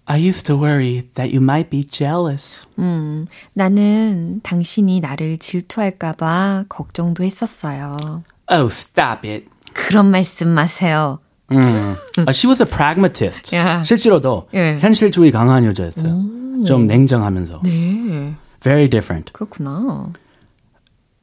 I 0.04 0.20
used 0.20 0.44
to 0.46 0.56
worry 0.56 1.08
that 1.14 1.34
you 1.34 1.42
might 1.42 1.70
be 1.70 1.82
jealous. 1.82 2.60
음, 2.78 3.26
나는 3.54 4.40
당신이 4.42 5.00
나를 5.00 5.38
질투할까봐 5.38 6.66
걱정도 6.68 7.24
했었어요. 7.24 8.22
Oh, 8.50 8.66
stop 8.66 9.26
it. 9.26 9.46
그런 9.74 10.10
말씀 10.10 10.48
마세요. 10.48 11.18
음. 11.52 11.94
Uh, 12.18 12.32
she 12.32 12.48
was 12.48 12.62
a 12.62 12.66
pragmatist. 12.66 13.54
야. 13.54 13.82
실제로도 13.84 14.48
예. 14.54 14.78
현실주의 14.80 15.30
강한 15.30 15.64
여자였어요. 15.66 16.64
좀 16.66 16.86
냉정하면서. 16.86 17.60
네, 17.64 18.34
Very 18.60 18.88
different. 18.88 19.32
그렇구나. 19.32 20.12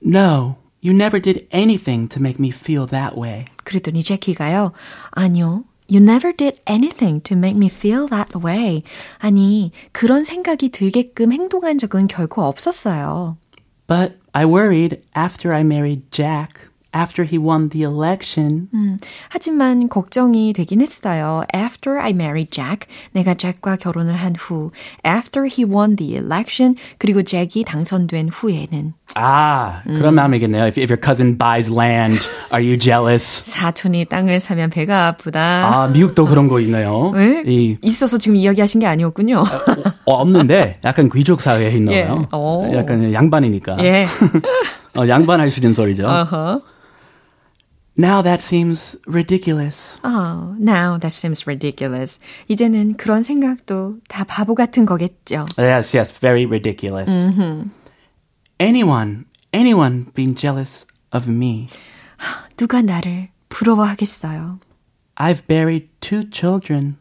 No, 0.05 0.57
you 0.83 0.93
never 0.93 1.19
did 1.19 1.47
anything 1.53 2.07
to 2.09 2.19
make 2.21 2.39
me 2.39 2.49
feel 2.51 2.85
that 2.87 3.17
way. 3.17 3.45
그랬더니 3.63 4.03
제키가요. 4.03 4.71
아니요. 5.11 5.63
You 5.89 5.99
never 6.01 6.31
did 6.31 6.61
anything 6.69 7.21
to 7.23 7.35
make 7.35 7.57
me 7.57 7.67
feel 7.67 8.07
that 8.09 8.37
way. 8.37 8.83
아니, 9.19 9.71
그런 9.91 10.23
생각이 10.23 10.69
들게끔 10.69 11.33
행동한 11.33 11.77
적은 11.77 12.07
결코 12.07 12.43
없었어요. 12.43 13.37
But 13.87 14.17
I 14.31 14.45
worried 14.45 15.01
after 15.17 15.53
I 15.53 15.61
married 15.61 16.09
Jack, 16.11 16.69
after 16.95 17.23
he 17.27 17.37
won 17.41 17.69
the 17.69 17.83
election. 17.85 18.67
음, 18.73 18.97
하지만 19.29 19.87
걱정이 19.89 20.53
되긴 20.53 20.81
했어요. 20.81 21.43
After 21.55 21.99
I 21.99 22.11
married 22.11 22.51
Jack, 22.51 22.87
내가 23.13 23.33
잭과 23.33 23.77
결혼을 23.77 24.15
한 24.15 24.35
후, 24.37 24.71
after 25.05 25.45
he 25.47 25.63
won 25.69 25.95
the 25.95 26.15
election, 26.15 26.75
그리고 26.97 27.23
잭이 27.23 27.63
당선된 27.65 28.29
후에는 28.29 28.93
아, 29.15 29.81
그런 29.85 30.15
마음이겠네요. 30.15 30.63
If, 30.63 30.79
if 30.81 30.89
your 30.91 30.99
cousin 31.01 31.37
buys 31.37 31.69
land, 31.69 32.19
are 32.53 32.63
you 32.65 32.77
jealous? 32.77 33.43
사촌이 33.51 34.05
땅을 34.05 34.39
사면 34.39 34.69
배가 34.69 35.07
아프다. 35.07 35.41
아, 35.65 35.87
미국도 35.87 36.25
그런 36.27 36.47
거 36.47 36.59
있네요. 36.61 37.09
왜? 37.15 37.43
이, 37.45 37.77
있어서 37.81 38.17
지금 38.17 38.37
이야기하신 38.37 38.79
게 38.79 38.87
아니었군요. 38.87 39.43
어, 40.05 40.13
없는데, 40.13 40.79
약간 40.85 41.09
귀족 41.13 41.41
사회에 41.41 41.71
있나요? 41.71 42.25
예. 42.31 42.35
오. 42.35 42.71
약간 42.73 43.11
양반이니까. 43.13 43.77
예. 43.83 44.05
어, 44.97 45.07
양반 45.07 45.39
할 45.41 45.49
수 45.51 45.59
있는 45.59 45.73
소리죠. 45.73 46.05
어허. 46.05 46.61
Now 47.98 48.20
that 48.22 48.42
seems 48.42 48.96
ridiculous. 49.06 49.98
Oh, 50.04 50.54
now 50.58 50.98
that 50.98 51.14
seems 51.14 51.46
ridiculous. 51.46 52.20
이제는 52.48 52.96
그런 52.98 53.22
생각도 53.22 54.00
다 54.08 54.24
바보 54.24 54.54
같은 54.54 54.84
거겠죠. 54.84 55.46
Yes, 55.58 55.96
yes, 55.96 56.12
very 56.20 56.44
ridiculous. 56.44 57.10
Anyone, 58.60 59.24
anyone 59.54 60.12
being 60.14 60.34
jealous 60.36 60.86
of 61.14 61.30
me. 61.30 61.68
누가 62.58 62.82
나를 62.82 63.28
부러워하겠어요. 63.48 64.58
I've 65.16 65.46
buried 65.46 65.88
two 66.00 66.24
children. 66.30 66.96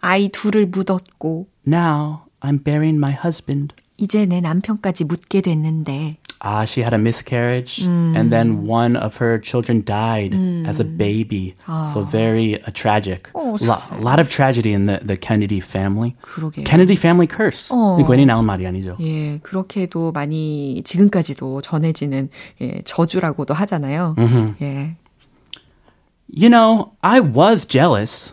아이 0.00 0.28
둘을 0.28 0.66
묻었고 0.66 1.48
Now 1.66 2.26
I'm 2.40 2.62
burying 2.62 2.98
my 2.98 3.12
husband. 3.12 3.74
이제 3.96 4.26
내 4.26 4.40
남편까지 4.40 5.04
묻게 5.04 5.40
됐는데 5.40 6.18
Ah, 6.44 6.64
she 6.64 6.82
had 6.82 6.92
a 6.92 6.98
miscarriage, 6.98 7.78
and 7.86 8.32
then 8.32 8.66
one 8.66 8.96
of 8.96 9.18
her 9.18 9.38
children 9.38 9.84
died 9.84 10.34
as 10.66 10.80
a 10.80 10.84
baby. 10.84 11.54
So 11.94 12.02
very 12.02 12.60
uh, 12.60 12.72
tragic. 12.74 13.30
Oh, 13.32 13.56
so 13.56 13.66
Lo- 13.70 13.76
sad. 13.78 14.00
a 14.00 14.02
lot 14.02 14.18
of 14.18 14.28
tragedy 14.28 14.72
in 14.72 14.86
the, 14.86 14.98
the 15.04 15.16
Kennedy 15.16 15.60
family. 15.60 16.16
그러게요. 16.22 16.64
Kennedy 16.66 16.96
family 16.96 17.28
curse. 17.28 17.68
어. 17.70 17.96
괜히 18.04 18.26
나온 18.26 18.44
말이 18.44 18.66
아니죠. 18.66 18.96
예, 19.00 19.38
그렇게도 19.44 20.10
많이 20.10 20.82
지금까지도 20.84 21.60
전해지는 21.60 22.28
예, 22.60 22.82
저주라고도 22.84 23.54
하잖아요. 23.54 24.16
예. 24.62 24.96
You 26.34 26.48
know, 26.50 26.92
I 27.02 27.20
was 27.20 27.66
jealous 27.66 28.32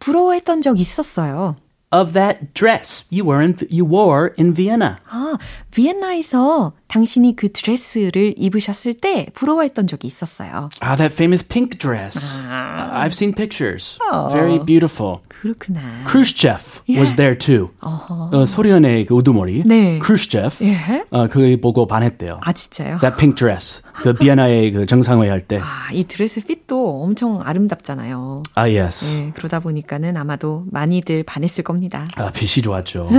부러워했던 0.00 0.62
적 0.62 0.80
있었어요. 0.80 1.56
of 1.90 2.12
that 2.12 2.52
dress 2.52 3.04
you 3.08 3.24
were 3.24 3.40
in, 3.40 3.56
you 3.70 3.82
wore 3.82 4.34
in 4.38 4.52
Vienna. 4.54 4.98
아, 5.10 5.38
비엔나에서 5.70 6.74
당신이 6.93 7.35
그 7.35 7.51
드레스를 7.51 8.35
입으셨을 8.37 8.93
때 8.93 9.25
부러워했던 9.33 9.87
적이 9.87 10.05
있었어요. 10.05 10.69
Ah, 10.79 10.95
that 10.95 11.11
famous 11.11 11.43
pink 11.43 11.79
dress. 11.79 12.19
I've 12.45 13.13
seen 13.13 13.33
pictures. 13.33 13.97
Very 14.31 14.63
beautiful. 14.63 15.21
그렇구나. 15.27 15.81
Khrushchev 16.05 16.81
was 16.87 17.15
there 17.15 17.35
too. 17.35 17.71
어, 17.81 18.45
소련의 18.45 19.07
그 19.07 19.15
우두머리. 19.15 19.63
네. 19.65 19.97
Khrushchev. 19.97 20.63
예. 20.63 21.03
어, 21.09 21.27
그거 21.27 21.59
보고 21.59 21.87
반했대요. 21.87 22.41
아, 22.43 22.53
진짜요? 22.53 22.99
That 22.99 23.17
pink 23.17 23.37
dress. 23.37 23.81
그 24.03 24.13
비엔나의 24.13 24.71
그 24.71 24.85
정상회의 24.85 25.31
할 25.31 25.41
때. 25.41 25.57
아, 25.57 25.89
이 25.91 26.03
드레스 26.03 26.45
핏도 26.45 27.01
엄청 27.01 27.41
아름답잖아요. 27.43 28.43
아, 28.53 28.61
yes. 28.61 29.17
예, 29.17 29.31
그러다 29.31 29.61
보니까는 29.61 30.15
아마도 30.15 30.65
많이들 30.69 31.23
반했을 31.23 31.63
겁니다. 31.63 32.07
아, 32.17 32.29
빛이 32.31 32.61
좋았죠. 32.61 33.09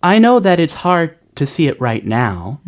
I 0.00 0.18
know 0.18 0.40
that 0.42 0.60
it's 0.60 0.74
hard 0.84 1.14
to 1.35 1.45
see 1.45 1.67
it 1.67 1.79
right 1.79 2.05
now, 2.05 2.59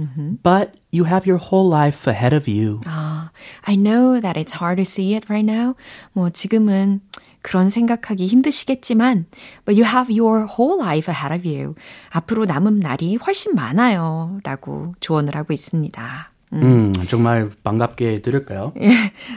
but 0.42 0.76
you 0.92 1.04
have 1.04 1.28
your 1.28 1.38
whole 1.38 1.68
life 1.68 2.08
ahead 2.08 2.34
of 2.34 2.48
you. 2.48 2.80
아, 2.86 3.30
I 3.66 3.76
know 3.76 4.20
that 4.20 4.38
it's 4.38 4.54
hard 4.54 4.78
to 4.78 4.86
see 4.86 5.16
it 5.16 5.30
right 5.30 5.46
now. 5.46 5.76
뭐 6.14 6.30
지금은 6.30 7.02
그런 7.42 7.70
생각하기 7.70 8.26
힘드시겠지만, 8.26 9.26
but 9.66 9.76
you 9.76 9.84
have 9.84 10.10
your 10.10 10.48
whole 10.48 10.80
life 10.80 11.12
ahead 11.12 11.34
of 11.36 11.46
you. 11.48 11.76
앞으로 12.10 12.46
남은 12.46 12.80
날이 12.80 13.18
훨씬 13.18 13.54
많아요. 13.54 14.40
라고 14.44 14.96
조언을 15.02 15.36
하고 15.36 15.54
있습니다. 15.54 16.32
음, 16.53 16.93
정말 17.09 17.51
반갑게 17.63 18.23
들을까요? 18.23 18.73
예. 18.81 18.89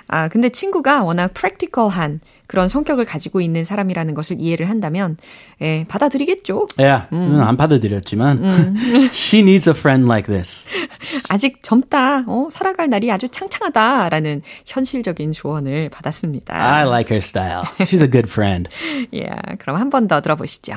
아, 0.07 0.27
근데 0.29 0.49
친구가 0.49 1.03
워낙 1.03 1.33
practical한 1.33 2.21
그런 2.47 2.67
성격을 2.69 3.05
가지고 3.05 3.39
있는 3.41 3.63
사람이라는 3.65 4.13
것을 4.13 4.37
이해를 4.39 4.69
한다면, 4.69 5.15
예, 5.61 5.85
받아들이겠죠. 5.87 6.67
야, 6.81 7.07
음. 7.13 7.39
안 7.41 7.55
받아들였지만 7.57 8.43
she 9.13 9.41
needs 9.41 9.69
a 9.69 9.73
friend 9.75 10.05
like 10.05 10.25
this. 10.33 10.65
아직 11.29 11.63
젊다, 11.63 12.25
어, 12.27 12.47
살아갈 12.51 12.89
날이 12.89 13.09
아주 13.11 13.29
창창하다라는 13.29 14.41
현실적인 14.65 15.31
조언을 15.31 15.89
받았습니다. 15.89 16.53
I 16.55 16.85
like 16.87 17.13
her 17.15 17.23
style. 17.23 17.63
She's 17.79 18.01
a 18.01 18.09
good 18.09 18.27
friend. 18.29 18.69
예, 19.13 19.29
그럼 19.59 19.77
한 19.77 19.89
번 19.89 20.07
더 20.07 20.19
들어보시죠. 20.21 20.75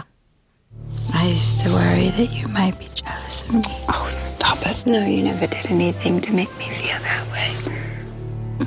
I 1.13 1.29
used 1.29 1.59
to 1.61 1.71
worry 1.71 2.11
that 2.11 2.33
you 2.33 2.49
might 2.49 2.79
be 2.79 2.89
jealous 2.95 3.45
of 3.45 3.55
me. 3.55 3.63
Oh, 3.89 4.07
stop 4.11 4.59
it. 4.67 4.85
No, 4.87 5.05
you 5.07 5.23
never 5.23 5.47
did 5.47 5.67
anything 5.71 6.21
to 6.21 6.33
make 6.35 6.51
me 6.59 6.69
feel 6.69 6.99
that 7.01 7.27
way. 7.33 8.67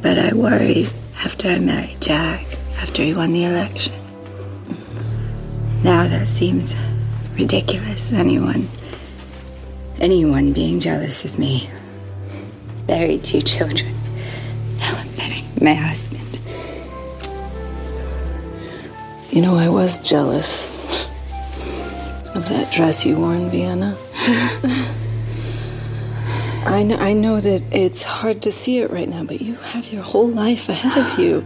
But 0.00 0.18
I 0.18 0.32
worried 0.32 0.90
after 1.16 1.48
I 1.48 1.58
married 1.58 2.00
Jack, 2.00 2.46
after 2.78 3.02
he 3.02 3.12
won 3.12 3.32
the 3.32 3.44
election. 3.44 3.92
Now 5.82 6.06
that 6.08 6.28
seems 6.28 6.74
ridiculous. 7.34 8.12
Anyone, 8.12 8.68
anyone 10.00 10.52
being 10.52 10.80
jealous 10.80 11.24
of 11.24 11.38
me. 11.38 11.68
Buried 12.86 13.24
two 13.24 13.42
children. 13.42 13.94
Now 14.78 14.94
I'm 14.96 15.08
burying 15.16 15.44
my 15.60 15.74
husband. 15.74 16.40
You 19.30 19.42
know, 19.42 19.56
I 19.56 19.68
was 19.68 20.00
jealous 20.00 20.70
of 22.34 22.48
that 22.48 22.72
dress 22.72 23.04
you 23.04 23.16
wore 23.16 23.34
in 23.34 23.50
Vienna. 23.50 23.96
I 26.64 26.84
know, 26.84 26.96
I 26.96 27.12
know 27.12 27.40
that 27.40 27.62
it's 27.72 28.02
hard 28.02 28.42
to 28.42 28.52
see 28.52 28.78
it 28.78 28.90
right 28.90 29.08
now, 29.08 29.24
but 29.24 29.40
you 29.40 29.54
have 29.54 29.92
your 29.92 30.02
whole 30.02 30.28
life 30.28 30.68
ahead 30.68 30.96
of 30.96 31.18
you. 31.18 31.44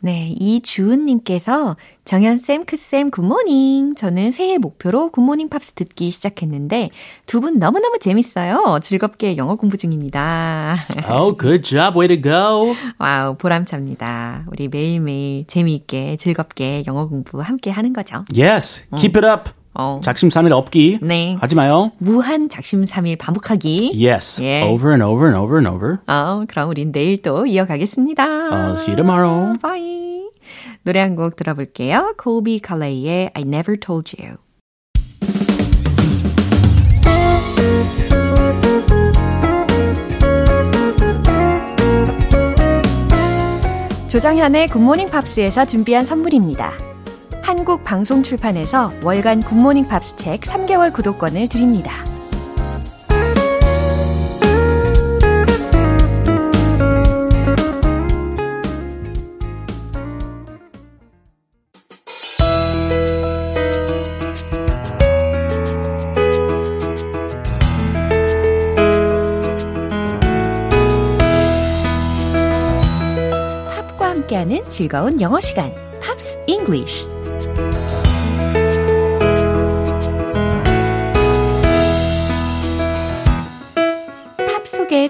네, 0.00 0.32
이주은님께서 0.38 1.76
정연쌤, 2.04 2.66
크쌤, 2.66 3.10
good 3.10 3.39
morning. 3.39 3.96
저는 3.96 4.30
새해 4.30 4.56
목표로 4.58 5.10
굿모닝 5.10 5.48
팝스 5.48 5.72
듣기 5.72 6.10
시작했는데 6.12 6.90
두 7.26 7.40
분 7.40 7.58
너무너무 7.58 7.98
재밌어요. 7.98 8.78
즐겁게 8.80 9.36
영어 9.36 9.56
공부 9.56 9.76
중입니다. 9.76 10.76
Oh, 11.10 11.36
good 11.36 11.62
job. 11.62 11.98
Way 11.98 12.16
to 12.16 12.22
go. 12.22 12.74
wow, 12.98 13.34
보람찹니다. 13.36 14.44
우리 14.52 14.68
매일매일 14.68 15.44
재미있게 15.48 16.16
즐겁게 16.16 16.84
영어 16.86 17.08
공부 17.08 17.40
함께 17.40 17.70
하는 17.70 17.92
거죠. 17.92 18.24
Yes, 18.36 18.86
keep 18.96 19.18
it 19.18 19.26
up. 19.26 19.50
어. 19.74 20.00
작심 20.02 20.30
삼일 20.30 20.52
없기. 20.52 20.98
네. 21.02 21.36
하지 21.40 21.54
마요. 21.54 21.92
무한 21.98 22.48
작심 22.48 22.84
삼일 22.84 23.16
반복하기. 23.16 23.92
Yes, 23.94 24.42
예. 24.42 24.62
over 24.62 24.90
and 24.90 25.04
over 25.04 25.26
and 25.28 25.38
over 25.38 25.58
and 25.58 25.68
over. 25.68 25.98
어, 26.06 26.44
그럼 26.48 26.70
우린 26.70 26.90
내일 26.92 27.22
또 27.22 27.46
이어가겠습니다. 27.46 28.24
Uh, 28.24 28.72
see 28.76 28.94
you 28.94 28.96
tomorrow. 28.96 29.52
Bye. 29.62 30.30
노래 30.82 31.00
한 31.00 31.14
곡 31.16 31.36
들어볼게요. 31.36 32.14
콜비 32.16 32.60
칼레이의 32.60 33.30
I 33.34 33.42
Never 33.42 33.78
Told 33.78 34.16
You. 34.20 34.36
조정현의 44.08 44.68
굿모닝 44.68 45.10
팝스에서 45.10 45.66
준비한 45.66 46.06
선물입니다. 46.06 46.72
한국 47.48 47.82
방송 47.82 48.22
출판에서 48.22 48.92
월간 49.02 49.40
굿모닝 49.40 49.88
팝스 49.88 50.16
책 50.16 50.42
3개월 50.42 50.92
구독권을 50.92 51.48
드립니다. 51.48 51.90
즐거운 74.68 75.20
영어 75.20 75.40
시간, 75.40 75.72
Pops 76.00 76.44
English. 76.46 77.17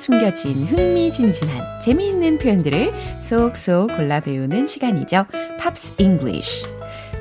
숨겨진 0.08 0.54
흥미진진한 0.62 1.80
재미있는 1.80 2.38
표현들을 2.38 2.92
쏙쏙 3.20 3.94
골라 3.94 4.20
배우는 4.20 4.66
시간이죠. 4.66 5.26
Pops 5.60 6.00
English. 6.00 6.64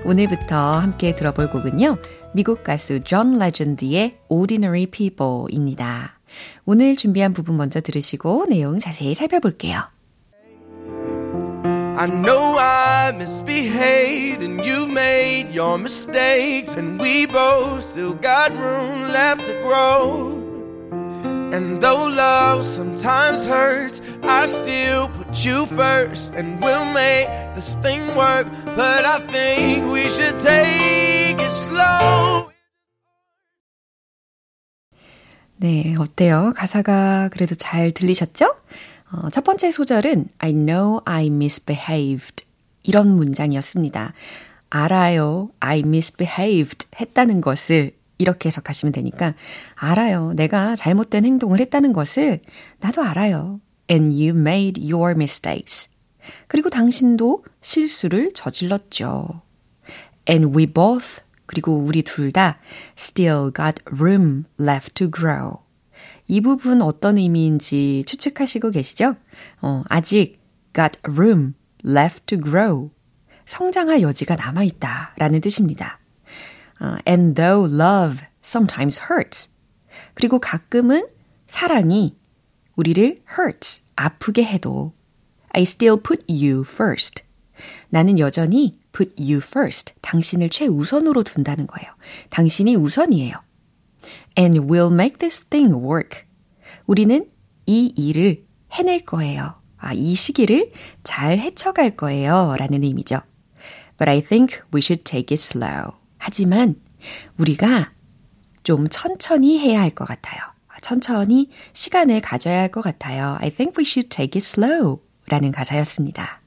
오늘부터 0.05 0.55
함께 0.79 1.13
들어볼 1.13 1.49
곡은요. 1.49 1.97
미국 2.33 2.63
가수 2.63 3.03
존 3.03 3.39
레전드의 3.39 4.19
Ordinary 4.29 4.85
People입니다. 4.85 6.17
오늘 6.63 6.95
준비한 6.95 7.33
부분 7.33 7.57
먼저 7.57 7.81
들으시고 7.81 8.45
내용 8.47 8.79
자세히 8.79 9.13
살펴볼게요. 9.15 9.81
I 11.97 12.07
know 12.07 12.57
I 12.57 13.09
misbehaved 13.15 14.41
and 14.41 14.61
you've 14.61 14.91
made 14.91 15.53
your 15.53 15.77
mistakes, 15.77 16.77
and 16.77 17.03
we 17.03 17.25
both 17.25 17.83
still 17.83 18.13
got 18.21 18.53
room 18.57 19.11
left 19.11 19.45
to 19.45 19.61
grow. 19.61 20.36
And 21.53 21.81
though 21.81 22.07
love 22.07 22.65
sometimes 22.65 23.45
hurts, 23.45 24.01
I 24.23 24.47
still 24.47 25.07
put 25.07 25.45
you 25.45 25.65
first, 25.65 26.31
and 26.35 26.61
we'll 26.61 26.85
make 26.91 27.27
this 27.55 27.75
thing 27.81 28.03
work. 28.15 28.47
But 28.75 29.05
I 29.05 29.19
think 29.31 29.89
we 29.89 30.09
should 30.09 30.37
take 30.39 31.39
it 31.39 31.51
slow. 31.51 32.51
네, 35.59 35.95
어때요? 35.97 36.53
가사가 36.55 37.29
그래도 37.31 37.55
잘 37.55 37.91
들리셨죠? 37.91 38.53
어, 39.11 39.29
첫 39.31 39.43
번째 39.43 39.71
소절은 39.71 40.27
I 40.39 40.51
know 40.51 41.01
I 41.05 41.27
misbehaved 41.27 42.45
이런 42.83 43.15
문장이었습니다. 43.15 44.13
알아요, 44.69 45.49
I 45.61 45.79
misbehaved 45.79 46.87
했다는 46.99 47.41
것을 47.41 47.93
이렇게 48.17 48.47
해석하시면 48.47 48.93
되니까 48.93 49.33
알아요, 49.75 50.33
내가 50.35 50.75
잘못된 50.75 51.25
행동을 51.25 51.59
했다는 51.59 51.93
것을 51.93 52.41
나도 52.79 53.03
알아요. 53.03 53.59
And 53.89 54.13
you 54.13 54.37
made 54.37 54.81
your 54.81 55.11
mistakes. 55.11 55.89
그리고 56.47 56.69
당신도 56.69 57.45
실수를 57.61 58.31
저질렀죠. 58.33 59.41
And 60.29 60.57
we 60.57 60.65
both 60.65 61.21
그리고 61.45 61.77
우리 61.77 62.03
둘 62.03 62.31
다 62.31 62.59
still 62.97 63.51
got 63.55 63.81
room 63.91 64.43
left 64.59 64.93
to 64.95 65.09
grow. 65.09 65.59
이 66.27 66.41
부분 66.41 66.81
어떤 66.81 67.17
의미인지 67.17 68.03
추측하시고 68.05 68.71
계시죠? 68.71 69.15
어, 69.61 69.83
아직 69.87 70.41
got 70.75 70.99
room 71.07 71.53
left 71.85 72.25
to 72.25 72.41
grow. 72.41 72.89
성장할 73.45 74.01
여지가 74.01 74.35
남아있다 74.35 75.13
라는 75.17 75.39
뜻입니다. 75.39 75.99
Uh, 76.79 76.97
and 77.07 77.35
though 77.35 77.67
love 77.69 78.23
sometimes 78.43 79.01
hurts. 79.09 79.49
그리고 80.13 80.39
가끔은 80.39 81.07
사랑이 81.47 82.15
우리를 82.75 83.23
hurts, 83.37 83.83
아프게 83.95 84.43
해도 84.43 84.93
I 85.53 85.63
still 85.63 85.99
put 86.01 86.23
you 86.29 86.61
first. 86.61 87.23
나는 87.89 88.19
여전히 88.19 88.73
put 88.91 89.13
you 89.17 89.37
first. 89.37 89.93
당신을 90.01 90.49
최우선으로 90.49 91.23
둔다는 91.23 91.67
거예요. 91.67 91.91
당신이 92.29 92.75
우선이에요. 92.75 93.41
And 94.37 94.59
we'll 94.59 94.93
make 94.93 95.17
this 95.17 95.43
thing 95.45 95.73
work. 95.73 96.23
우리는 96.85 97.27
이 97.65 97.91
일을 97.95 98.45
해낼 98.71 99.03
거예요. 99.05 99.55
아, 99.77 99.93
이 99.93 100.15
시기를 100.15 100.71
잘 101.03 101.39
헤쳐갈 101.39 101.95
거예요. 101.95 102.55
라는 102.57 102.83
의미죠. 102.83 103.21
But 103.97 104.09
I 104.09 104.21
think 104.21 104.61
we 104.73 104.79
should 104.81 105.03
take 105.03 105.33
it 105.33 105.41
slow. 105.41 105.93
하지만 106.27 106.75
우리가 107.37 107.91
좀 108.63 108.89
천천히 108.89 109.59
해야 109.59 109.79
할 109.79 109.91
것 109.91 110.05
같아요. 110.05 110.41
천천히 110.81 111.49
시간을 111.71 112.19
가져야 112.19 112.59
할 112.59 112.69
것 112.69 112.81
같아요. 112.81 113.37
I 113.39 113.49
think 113.49 113.75
we 113.79 113.85
should 113.87 114.09
take 114.09 114.37
it 114.37 114.45
slow. 114.45 114.99
라는 115.29 115.53
가사였습니다. 115.53 116.41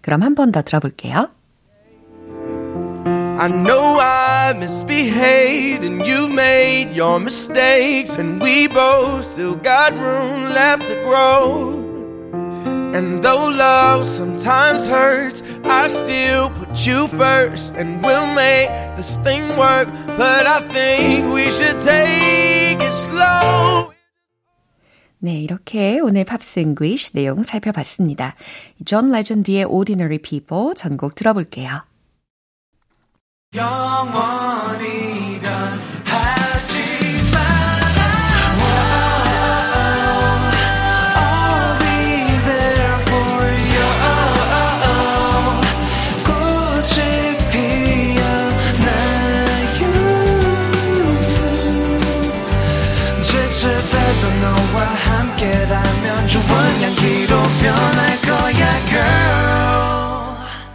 그럼 0.00 0.22
한 0.22 0.34
번 0.34 0.50
더 0.50 0.62
들어볼게요. 0.62 1.30
I 3.38 3.48
know 3.48 3.98
I 4.00 4.52
misbehaved 4.56 5.84
and 5.86 6.02
you 6.04 6.26
made 6.28 6.90
your 7.00 7.20
mistakes 7.20 8.18
and 8.18 8.42
we 8.42 8.66
both 8.66 9.24
still 9.24 9.54
got 9.62 9.92
room 9.94 10.50
left 10.52 10.86
to 10.88 10.94
grow. 11.04 11.79
And 12.92 13.22
though 13.22 13.48
love 13.48 14.04
sometimes 14.04 14.86
hurts, 14.86 15.42
I 15.64 15.86
still 15.86 16.50
put 16.50 16.86
you 16.86 17.06
first 17.06 17.72
and 17.76 18.02
we'll 18.04 18.26
make 18.34 18.68
this 18.96 19.16
thing 19.22 19.56
work. 19.56 19.88
But 20.18 20.46
I 20.46 20.60
think 20.72 21.32
we 21.32 21.50
should 21.50 21.78
take 21.80 22.82
it 22.82 22.92
slow. 22.92 23.92
네, 25.22 25.38
이렇게 25.38 26.00
오늘 26.00 26.24
팝스 26.24 26.60
잉글리쉬 26.60 27.12
내용 27.12 27.42
살펴봤습니다. 27.42 28.34
존 28.86 29.12
레전드의 29.12 29.64
Ordinary 29.64 30.18
People 30.18 30.74
전곡 30.74 31.14
들어볼게요. 31.14 31.82
영원히 33.54 35.29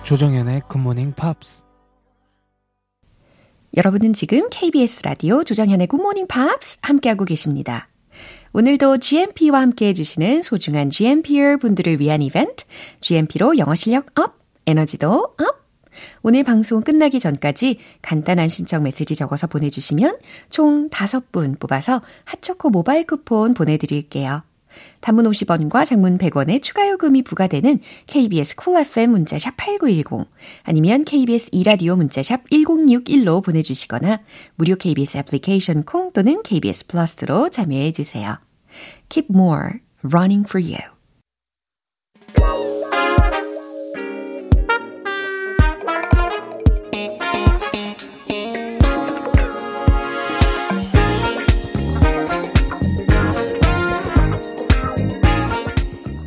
조정현의 0.04 0.62
굿모닝 0.70 1.12
팝스 1.12 1.66
여러분은 3.76 4.14
지금 4.14 4.48
KBS 4.50 5.02
라디오 5.04 5.44
조정현의 5.44 5.88
굿모닝 5.88 6.28
팝스 6.28 6.78
함께하고 6.82 7.26
계십니다. 7.26 7.90
오늘도 8.54 9.00
GMP와 9.00 9.60
함께 9.60 9.88
해주시는 9.88 10.44
소중한 10.44 10.90
GMPer 10.90 11.58
분들을 11.58 12.00
위한 12.00 12.22
이벤트 12.22 12.64
GMP로 13.02 13.58
영어 13.58 13.76
실력 13.76 14.18
up, 14.18 14.38
에너지도 14.66 15.10
up! 15.10 15.66
오늘 16.24 16.46
방송 16.46 16.80
끝나기 16.80 17.20
전까지 17.20 17.80
간단한 18.02 18.48
신청 18.48 18.84
메시지 18.84 19.14
적어서 19.18 19.48
보내주시면 19.48 20.20
총 20.50 20.90
5분 20.90 21.60
뽑아서 21.60 22.02
핫초코 22.24 22.70
모바일 22.70 23.06
쿠폰 23.06 23.54
보내드릴게요. 23.54 24.44
단문 25.02 25.26
50원과 25.26 25.86
장문 25.86 26.18
100원의 26.18 26.62
추가 26.62 26.90
요금이 26.90 27.24
부과되는 27.24 27.80
KBS 28.08 28.56
쿨 28.56 28.66
cool 28.66 28.86
FM 28.86 29.12
문자샵 29.12 29.56
8910 29.58 30.28
아니면 30.64 31.06
KBS 31.06 31.50
이라디오 31.52 31.96
문자샵 31.96 32.50
1061로 32.50 33.44
보내주시거나 33.44 34.22
무료 34.56 34.76
KBS 34.76 35.18
애플리케이션 35.18 35.84
콩 35.84 36.12
또는 36.14 36.42
KBS 36.44 36.88
플러스로 36.88 37.50
참여해 37.50 37.92
주세요. 37.92 38.38
Keep 39.10 39.28
more 39.34 39.80
running 40.04 40.48
for 40.48 40.64
you. 40.64 40.95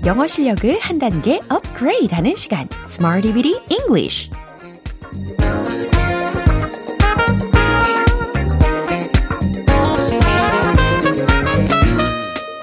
영어 0.08 0.26
실력을 0.26 0.80
한 0.80 0.98
단계 0.98 1.38
업그레이드 1.50 2.14
하는 2.14 2.34
시간. 2.34 2.66
Smarty 2.86 3.30
Bitty 3.34 3.62
English. 3.68 4.30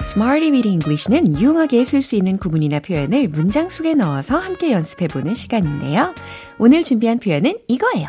Smarty 0.00 0.50
Bitty 0.50 0.72
English는 0.72 1.38
유용하게 1.38 1.84
쓸 1.84 2.02
수 2.02 2.16
있는 2.16 2.36
구문이나 2.36 2.80
표현을 2.80 3.28
문장 3.28 3.70
속에 3.70 3.94
넣어서 3.94 4.36
함께 4.36 4.72
연습해보는 4.72 5.34
시간인데요. 5.34 6.16
오늘 6.58 6.82
준비한 6.82 7.20
표현은 7.20 7.60
이거예요. 7.68 8.08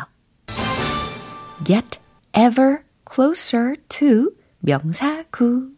Get 1.64 2.00
ever 2.36 2.78
closer 3.08 3.76
to 3.88 4.32
명사구입니다. 4.62 5.70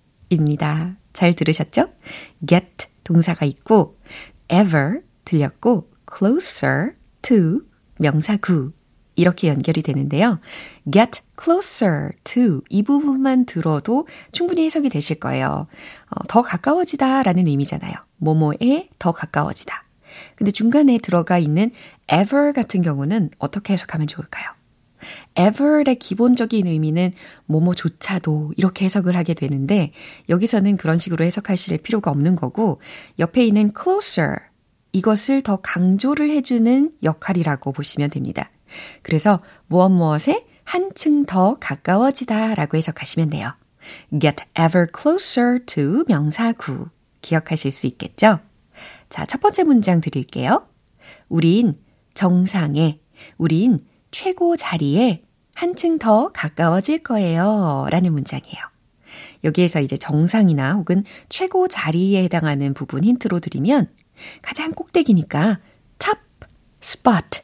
잘 1.12 1.35
들으셨죠? 1.35 1.90
Get 2.49 2.89
동사가 3.04 3.46
있고 3.46 3.98
ever 4.50 5.00
들렸고 5.24 5.90
closer 6.12 6.92
to 7.22 7.60
명사 7.98 8.36
구 8.36 8.72
이렇게 9.16 9.48
연결이 9.48 9.82
되는데요. 9.82 10.40
get 10.90 11.20
closer 11.40 12.10
to 12.24 12.62
이 12.70 12.82
부분만 12.82 13.44
들어도 13.44 14.06
충분히 14.32 14.64
해석이 14.64 14.88
되실 14.88 15.20
거예요. 15.20 15.66
어, 16.10 16.24
더 16.28 16.40
가까워지다 16.42 17.22
라는 17.22 17.46
의미잖아요. 17.46 17.92
뭐뭐에 18.16 18.88
더 18.98 19.12
가까워지다. 19.12 19.84
근데 20.36 20.50
중간에 20.50 20.98
들어가 20.98 21.38
있는 21.38 21.70
ever 22.12 22.52
같은 22.52 22.82
경우는 22.82 23.30
어떻게 23.38 23.74
해석하면 23.74 24.06
좋을까요? 24.06 24.60
Ever의 25.38 25.97
기본적인 25.97 26.66
의미는 26.66 27.12
뭐뭐조차도 27.47 28.55
이렇게 28.57 28.85
해석을 28.85 29.16
하게 29.16 29.35
되는데 29.35 29.93
여기서는 30.29 30.77
그런 30.77 30.99
식으로 30.99 31.25
해석하실 31.25 31.79
필요가 31.79 32.11
없는 32.11 32.37
거고 32.37 32.81
옆에 33.19 33.45
있는 33.45 33.73
closer 33.77 34.37
이것을 34.93 35.43
더 35.43 35.57
강조를 35.57 36.31
해주는 36.31 36.93
역할이라고 37.03 37.73
보시면 37.73 38.11
됩니다. 38.11 38.51
그래서 39.03 39.40
무엇 39.69 39.88
무엇에 39.88 40.45
한층 40.64 41.25
더 41.25 41.57
가까워지다 41.59 42.55
라고 42.55 42.77
해석하시면 42.77 43.31
돼요. 43.31 43.53
get 44.21 44.45
ever 44.59 44.87
closer 44.97 45.64
to 45.64 46.05
명사구 46.07 46.88
기억하실 47.23 47.73
수 47.73 47.87
있겠죠? 47.87 48.40
자, 49.09 49.27
첫 49.27 49.40
번째 49.40 49.64
문장 49.64 50.01
드릴게요. 50.01 50.66
우린 51.29 51.79
정상에, 52.14 53.01
우린 53.37 53.79
최고 54.11 54.57
자리에 54.57 55.23
한층 55.55 55.99
더 55.99 56.31
가까워질 56.33 57.03
거예요. 57.03 57.87
라는 57.90 58.12
문장이에요. 58.12 58.59
여기에서 59.44 59.81
이제 59.81 59.96
정상이나 59.96 60.75
혹은 60.75 61.05
최고 61.29 61.68
자리에 61.68 62.23
해당하는 62.25 62.75
부분 62.75 63.05
힌트로 63.05 63.40
드리면 63.40 63.88
가장 64.42 64.73
꼭대기니까 64.73 65.61
top 65.99 66.20
spot 66.83 67.40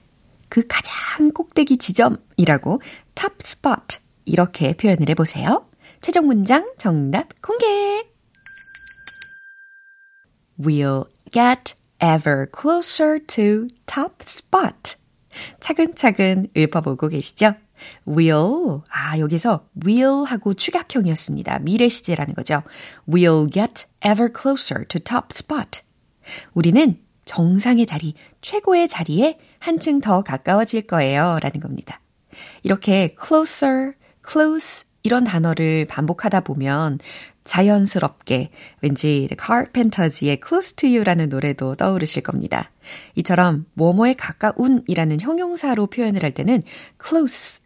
그 0.49 0.67
가장 0.67 1.33
꼭대기 1.33 1.79
지점이라고 1.79 2.81
top 3.15 3.35
spot 3.43 3.99
이렇게 4.25 4.75
표현을 4.75 5.09
해보세요. 5.11 5.69
최종 6.01 6.27
문장 6.27 6.71
정답 6.79 7.41
공개! 7.41 7.67
We'll 10.59 11.07
get 11.33 11.75
ever 12.01 12.47
closer 12.51 13.19
to 13.27 13.69
top 13.87 14.17
spot. 14.23 14.97
차근차근 15.61 16.49
읊어보고 16.57 17.09
계시죠? 17.09 17.55
will. 18.07 18.81
아, 18.91 19.19
여기서 19.19 19.69
will 19.85 20.25
하고 20.27 20.55
축약형이었습니다. 20.55 21.61
미래 21.61 21.89
시제라는 21.89 22.35
거죠. 22.35 22.63
We'll 23.09 23.53
get 23.53 23.87
ever 24.05 24.31
closer 24.35 24.87
to 24.87 25.01
top 25.01 25.29
spot. 25.33 25.83
우리는 26.55 26.99
정상의 27.25 27.87
자리, 27.87 28.15
최고의 28.41 28.89
자리에 28.89 29.39
한층 29.59 30.01
더 30.01 30.23
가까워질 30.23 30.87
거예요. 30.87 31.39
라는 31.43 31.61
겁니다. 31.61 32.01
이렇게 32.63 33.15
closer, 33.21 33.93
close 34.27 34.87
이런 35.03 35.25
단어를 35.25 35.87
반복하다 35.87 36.41
보면 36.41 36.99
자연스럽게 37.47 38.51
왠지 38.83 39.27
Carpenters의 39.41 40.41
Close 40.47 40.77
to 40.77 40.89
You라는 40.91 41.31
노래도 41.31 41.75
떠오르실 41.75 42.23
겁니다. 42.23 42.71
이처럼 43.15 43.65
뭐뭐에 43.75 44.15
가까운이라는 44.15 45.21
형용사로 45.21 45.87
표현을 45.87 46.23
할 46.23 46.33
때는 46.33 46.63
close 47.03 47.61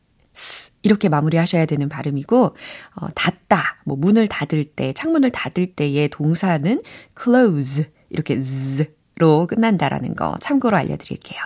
이렇게 0.82 1.08
마무리하셔야 1.08 1.66
되는 1.66 1.88
발음이고 1.88 2.56
어, 2.94 3.08
닫다, 3.14 3.82
뭐 3.84 3.96
문을 3.96 4.28
닫을 4.28 4.64
때, 4.64 4.92
창문을 4.92 5.30
닫을 5.30 5.74
때의 5.74 6.08
동사는 6.08 6.82
close 7.20 7.86
이렇게 8.10 8.40
z로 8.40 9.46
끝난다라는 9.48 10.14
거 10.14 10.36
참고로 10.40 10.76
알려드릴게요. 10.76 11.40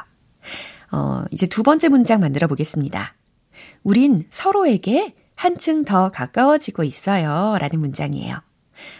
어, 0.93 1.25
이제 1.31 1.47
두 1.47 1.63
번째 1.63 1.89
문장 1.89 2.21
만들어 2.21 2.47
보겠습니다. 2.47 3.15
우린 3.83 4.27
서로에게 4.31 5.15
한층 5.35 5.85
더 5.85 6.11
가까워지고 6.11 6.85
있어요. 6.85 7.57
라는 7.59 7.81
문장이에요. 7.81 8.41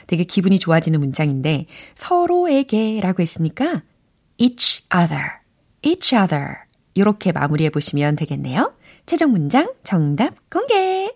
되게 0.07 0.25
기분이 0.25 0.59
좋아지는 0.59 1.01
문장인데, 1.01 1.67
서로에게 1.95 3.01
라고 3.01 3.23
했으니까, 3.23 3.83
each 4.39 4.85
other, 4.95 5.25
each 5.83 6.15
other. 6.15 6.57
이렇게 6.95 7.33
마무리해 7.33 7.71
보시면 7.71 8.17
되겠네요. 8.17 8.75
최종 9.07 9.33
문장 9.33 9.73
정답 9.83 10.35
공개! 10.51 11.13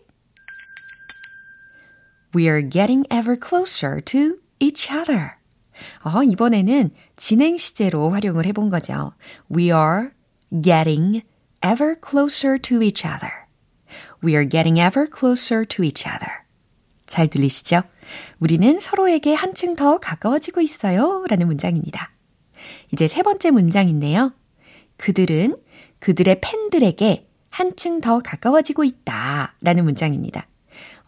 We 2.35 2.45
are 2.45 2.69
getting 2.69 3.07
ever 3.11 3.39
closer 3.41 4.03
to 4.03 4.37
each 4.61 4.93
other. 4.93 5.39
어, 6.03 6.23
이번에는 6.23 6.91
진행 7.17 7.57
시제로 7.57 8.11
활용을 8.11 8.45
해본 8.47 8.69
거죠. 8.69 9.13
We 9.51 9.67
are 9.67 10.11
getting 10.63 11.23
ever 11.65 11.95
closer 12.07 12.59
to 12.59 12.83
each 12.83 13.07
other. 13.07 13.48
We 14.23 14.35
are 14.35 14.49
getting 14.49 14.81
ever 14.81 15.07
closer 15.09 15.65
to 15.67 15.85
each 15.85 16.07
other. 16.07 16.49
잘 17.07 17.29
들리시죠? 17.29 17.83
우리는 18.39 18.79
서로에게 18.79 19.35
한층 19.35 19.77
더 19.77 19.99
가까워지고 19.99 20.61
있어요. 20.61 21.25
라는 21.29 21.47
문장입니다. 21.47 22.13
이제 22.93 23.09
세 23.09 23.23
번째 23.23 23.51
문장인데요. 23.51 24.33
그들은 24.97 25.57
그들의 26.01 26.41
팬들에게 26.41 27.29
한층 27.51 28.01
더 28.01 28.21
가까워지고 28.21 28.85
있다. 28.85 29.55
라는 29.63 29.85
문장입니다. 29.85 30.47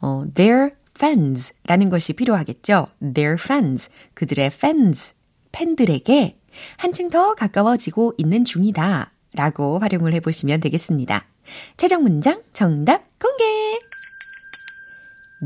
어, 0.00 0.24
their 0.34 0.70
fans 0.96 1.52
라는 1.64 1.90
것이 1.90 2.12
필요하겠죠. 2.12 2.88
their 3.14 3.36
fans. 3.38 3.90
그들의 4.14 4.46
fans. 4.46 5.14
팬들에게 5.52 6.38
한층 6.76 7.10
더 7.10 7.34
가까워지고 7.34 8.14
있는 8.18 8.44
중이다. 8.44 9.12
라고 9.34 9.78
활용을 9.78 10.12
해보시면 10.14 10.60
되겠습니다. 10.60 11.26
최종 11.76 12.02
문장 12.02 12.42
정답 12.52 13.02
공개! 13.18 13.44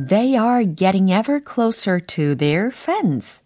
They 0.09 0.37
are 0.37 0.67
getting 0.75 1.13
ever 1.13 1.41
closer 1.41 2.01
to 2.01 2.35
their 2.35 2.71
fans. 2.73 3.45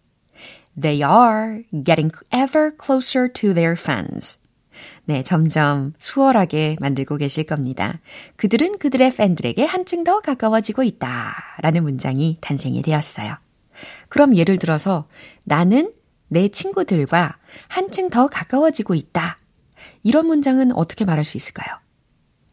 They 0.79 1.03
are 1.03 1.63
getting 1.71 2.11
ever 2.31 2.71
closer 2.75 3.31
to 3.31 3.53
their 3.53 3.73
fans. 3.73 4.39
네, 5.05 5.23
점점 5.23 5.93
수월하게 5.97 6.77
만들고 6.79 7.17
계실 7.17 7.43
겁니다. 7.43 7.99
그들은 8.35 8.77
그들의 8.77 9.11
팬들에게 9.15 9.65
한층 9.65 10.03
더 10.03 10.19
가까워지고 10.21 10.83
있다. 10.83 11.35
라는 11.61 11.83
문장이 11.83 12.37
탄생이 12.41 12.81
되었어요. 12.81 13.35
그럼 14.07 14.37
예를 14.37 14.57
들어서 14.57 15.07
나는 15.43 15.93
내 16.27 16.47
친구들과 16.47 17.37
한층 17.67 18.09
더 18.09 18.27
가까워지고 18.27 18.93
있다. 18.95 19.39
이런 20.03 20.27
문장은 20.27 20.71
어떻게 20.73 21.05
말할 21.05 21.25
수 21.25 21.37
있을까요? 21.37 21.79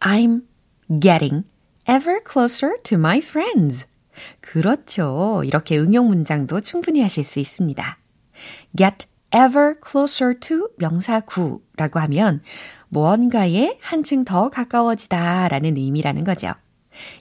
I'm 0.06 0.42
getting 1.00 1.42
ever 1.88 2.20
closer 2.22 2.76
to 2.84 2.96
my 2.96 3.18
friends. 3.18 3.86
그렇죠. 4.40 5.42
이렇게 5.44 5.76
응용 5.76 6.06
문장도 6.06 6.60
충분히 6.60 7.02
하실 7.02 7.24
수 7.24 7.40
있습니다. 7.40 7.98
get 8.76 9.08
ever 9.34 9.74
closer 9.84 10.38
to 10.38 10.68
명사구라고 10.78 11.98
하면 11.98 12.40
무언가에 12.88 13.78
한층 13.80 14.24
더 14.24 14.48
가까워지다 14.48 15.48
라는 15.48 15.76
의미라는 15.76 16.22
거죠. 16.22 16.52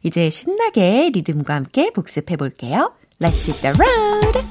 이제 0.04 0.30
신나게 0.30 1.10
리듬과 1.12 1.56
함께 1.56 1.89
복습해 1.89 2.36
볼게요. 2.38 2.93
Let's 3.19 3.50
hit 3.50 3.62
the 3.62 3.74
road! 3.74 4.45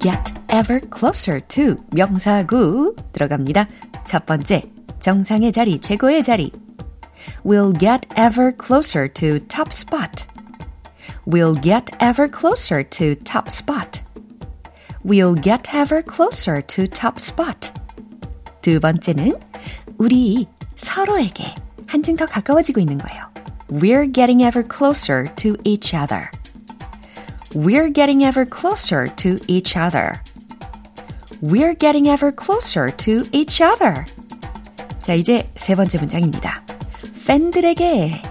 get 0.00 0.33
ever 0.53 0.79
closer 0.89 1.39
to 1.47 1.77
명사구 1.91 2.95
들어갑니다. 3.13 3.67
첫 4.05 4.25
번째, 4.25 4.63
정상의 4.99 5.51
자리, 5.51 5.79
최고의 5.79 6.23
자리. 6.23 6.51
We'll 7.43 7.77
get 7.77 8.07
ever 8.15 8.51
closer 8.51 9.07
to 9.13 9.39
top 9.47 9.71
spot. 9.71 10.25
We'll 11.25 11.61
get 11.61 11.85
ever 11.99 12.27
closer 12.27 12.83
to 12.83 13.15
top 13.23 13.49
spot. 13.49 14.01
We'll 15.03 15.39
get 15.41 15.69
ever 15.73 16.01
closer 16.01 16.61
to 16.61 16.87
top 16.87 17.19
spot. 17.19 17.71
두 18.61 18.79
번째는 18.79 19.39
우리 19.97 20.47
서로에게 20.75 21.55
한층 21.87 22.15
더 22.15 22.25
가까워지고 22.25 22.79
있는 22.79 22.97
거예요. 22.97 23.23
We're 23.69 24.11
getting 24.11 24.43
ever 24.43 24.67
closer 24.67 25.33
to 25.35 25.55
each 25.63 25.95
other. 25.95 26.29
We're 27.53 27.91
getting 27.91 28.23
ever 28.23 28.45
closer 28.45 29.07
to 29.15 29.39
each 29.47 29.77
other. 29.77 30.21
We're 31.43 31.73
getting 31.73 32.07
ever 32.07 32.31
closer 32.31 32.89
to 32.89 33.23
each 33.31 33.61
other. 33.61 34.05
자, 35.01 35.13
이제 35.13 35.47
세 35.55 35.75
번째 35.75 35.97
문장입니다. 35.99 36.63
팬들에게 37.25 38.21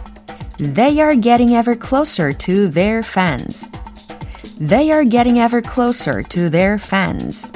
They 0.59 1.01
are 1.01 1.15
getting 1.15 1.55
ever 1.55 1.79
closer 1.79 2.33
to 2.33 2.69
their 2.69 3.03
fans. 3.03 3.69
They 4.59 4.91
are 4.91 5.09
getting 5.09 5.39
ever 5.39 5.63
closer 5.63 6.23
to 6.23 6.51
their 6.51 6.79
fans. 6.79 7.53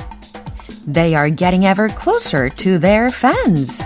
They 0.86 1.14
are 1.14 1.28
getting 1.28 1.66
ever 1.66 1.88
closer 1.88 2.48
to 2.48 2.78
their 2.78 3.10
fans. 3.10 3.82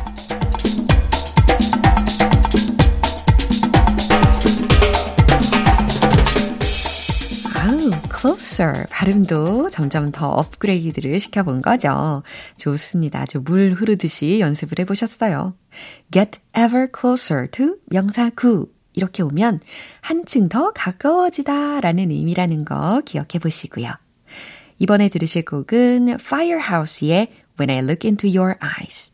Closer. 8.22 8.86
발음도 8.92 9.72
점점 9.72 10.12
더 10.12 10.30
업그레이드를 10.30 11.20
시켜본 11.20 11.64
거죠. 11.64 12.22
좋습니다. 12.58 13.26
물 13.44 13.74
흐르듯이 13.74 14.40
연습을 14.40 14.78
해보셨어요. 14.80 15.56
get 16.12 16.40
ever 16.56 16.88
closer 16.96 17.50
to 17.50 17.78
명사 17.88 18.30
구. 18.36 18.72
이렇게 18.94 19.24
오면 19.24 19.60
한층 20.02 20.50
더 20.50 20.72
가까워지다 20.72 21.82
라는 21.82 22.12
의미라는 22.12 22.66
거 22.66 23.02
기억해 23.06 23.40
보시고요. 23.42 23.90
이번에 24.78 25.10
들으실 25.10 25.46
곡은 25.46 26.10
Firehouse의 26.20 27.30
When 27.60 27.70
I 27.70 27.78
Look 27.78 28.08
Into 28.08 28.30
Your 28.30 28.58
Eyes. 28.62 29.12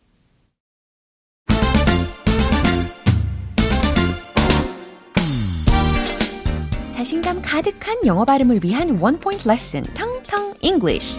자신감 6.98 7.44
가득한 7.44 8.08
영어 8.08 8.26
발음을 8.26 8.62
위한 8.64 8.98
원 8.98 9.20
포인트 9.20 9.48
레슨 9.48 9.84
텅텅 9.94 10.56
English. 10.62 11.16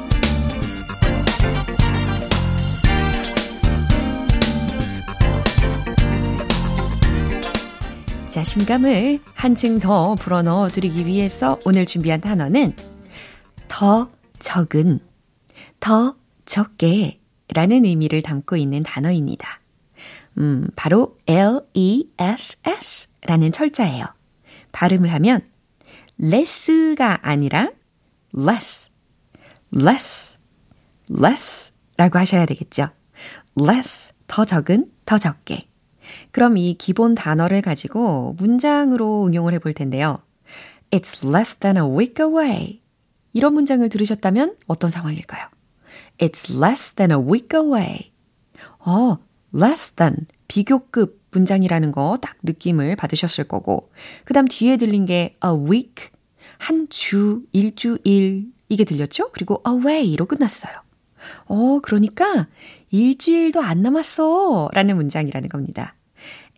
자신감을 8.26 9.20
한층 9.34 9.78
더 9.78 10.16
불어넣어 10.16 10.68
드리기 10.70 11.06
위해서 11.06 11.60
오늘 11.64 11.86
준비한 11.86 12.20
단어는 12.20 12.74
더 13.68 14.10
적은, 14.40 14.98
더 15.78 16.16
적게 16.44 17.20
라는 17.54 17.84
의미를 17.84 18.22
담고 18.22 18.56
있는 18.56 18.82
단어입니다. 18.82 19.60
음, 20.38 20.66
바로 20.74 21.16
L-E-S-S 21.28 23.10
라는 23.22 23.52
철자예요. 23.52 24.06
발음을 24.72 25.12
하면 25.12 25.40
less가 26.20 27.18
아니라 27.22 27.70
less, 28.36 28.90
less, 29.74 30.38
less 31.10 31.72
라고 31.96 32.18
하셔야 32.18 32.46
되겠죠. 32.46 32.90
less, 33.58 34.14
더 34.26 34.44
적은, 34.44 34.90
더 35.04 35.18
적게. 35.18 35.68
그럼 36.30 36.56
이 36.56 36.74
기본 36.74 37.14
단어를 37.14 37.62
가지고 37.62 38.34
문장으로 38.38 39.26
응용을 39.26 39.52
해볼 39.54 39.74
텐데요. 39.74 40.22
It's 40.90 41.28
less 41.28 41.56
than 41.56 41.76
a 41.76 41.82
week 41.82 42.24
away. 42.24 42.80
이런 43.32 43.54
문장을 43.54 43.86
들으셨다면 43.88 44.56
어떤 44.66 44.90
상황일까요? 44.90 45.48
It's 46.18 46.50
less 46.50 46.94
than 46.94 47.10
a 47.10 47.18
week 47.18 47.48
away. 47.54 48.12
어, 48.78 49.18
less 49.54 49.92
than, 49.92 50.26
비교급 50.48 51.17
문장이라는 51.32 51.92
거 51.92 52.16
딱 52.20 52.36
느낌을 52.42 52.96
받으셨을 52.96 53.44
거고, 53.44 53.90
그 54.24 54.34
다음 54.34 54.46
뒤에 54.48 54.76
들린 54.76 55.04
게 55.04 55.34
a 55.44 55.50
week, 55.50 56.08
한 56.58 56.88
주, 56.88 57.42
일주일, 57.52 58.46
이게 58.68 58.84
들렸죠? 58.84 59.30
그리고 59.32 59.62
away로 59.66 60.26
끝났어요. 60.26 60.72
어, 61.46 61.80
그러니까 61.82 62.46
일주일도 62.90 63.60
안 63.60 63.82
남았어. 63.82 64.68
라는 64.72 64.96
문장이라는 64.96 65.48
겁니다. 65.48 65.94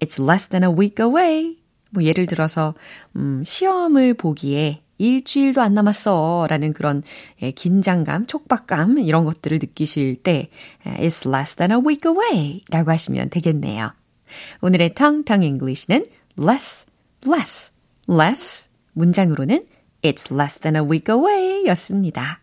It's 0.01 0.23
less 0.23 0.49
than 0.49 0.65
a 0.69 0.77
week 0.77 1.05
away. 1.05 1.57
뭐 1.91 2.03
예를 2.05 2.27
들어서 2.27 2.75
음, 3.17 3.43
시험을 3.45 4.15
보기에 4.15 4.83
일주일도 4.99 5.61
안 5.63 5.75
남았어 5.75 6.47
라는 6.49 6.73
그런 6.73 7.03
예, 7.43 7.51
긴장감, 7.51 8.27
촉박감 8.27 8.99
이런 8.99 9.25
것들을 9.25 9.59
느끼실 9.59 10.17
때 10.17 10.51
It's 10.85 11.27
less 11.29 11.57
than 11.57 11.73
a 11.73 11.79
week 11.79 12.03
away 12.11 12.63
라고 12.71 12.91
하시면 12.91 13.31
되겠네요. 13.31 13.93
오늘의 14.61 14.95
텅텅 14.95 15.43
English는 15.43 16.05
less, 16.39 16.87
less, 17.27 17.73
less 18.09 18.71
문장으로는 18.93 19.65
It's 20.03 20.33
less 20.33 20.59
than 20.59 20.77
a 20.77 20.83
week 20.83 21.15
away 21.15 21.67
였습니다. 21.69 22.41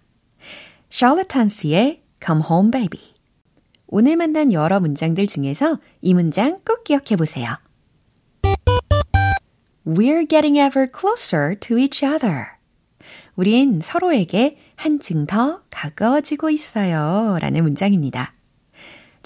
Tan스의 1.28 2.04
Come 2.24 2.44
Home 2.50 2.72
Baby 2.72 3.18
오늘 3.88 4.18
만난 4.18 4.52
여러 4.52 4.80
문장들 4.80 5.28
중에서 5.28 5.80
이 6.02 6.14
문장 6.14 6.60
꼭 6.66 6.84
기억해 6.84 7.16
보세요. 7.18 7.58
We're 9.86 10.28
getting 10.28 10.60
ever 10.60 10.88
closer 10.94 11.58
to 11.60 11.78
each 11.78 12.06
other. 12.06 12.58
우린 13.36 13.80
서로에게 13.82 14.58
한층 14.76 15.26
더 15.26 15.62
가까워지고 15.70 16.50
있어요. 16.50 17.38
라는 17.40 17.64
문장입니다. 17.64 18.34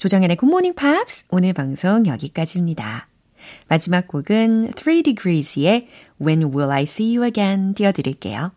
조정현의 0.02 0.34
굿모닝 0.34 0.74
팝스 0.74 1.26
오늘 1.30 1.52
방송 1.52 2.06
여기까지입니다. 2.06 3.06
마지막 3.68 4.08
곡은 4.08 4.72
3 4.76 5.02
Degrees의 5.04 5.86
When 6.20 6.42
Will 6.52 6.72
I 6.72 6.82
See 6.82 7.16
You 7.16 7.24
Again 7.24 7.74
띄워드릴게요. 7.74 8.50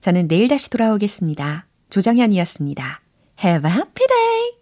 저는 0.00 0.26
내일 0.26 0.48
다시 0.48 0.70
돌아오겠습니다. 0.70 1.66
조정현이었습니다. 1.90 3.00
Have 3.44 3.70
a 3.70 3.76
happy 3.76 4.06
day! 4.08 4.57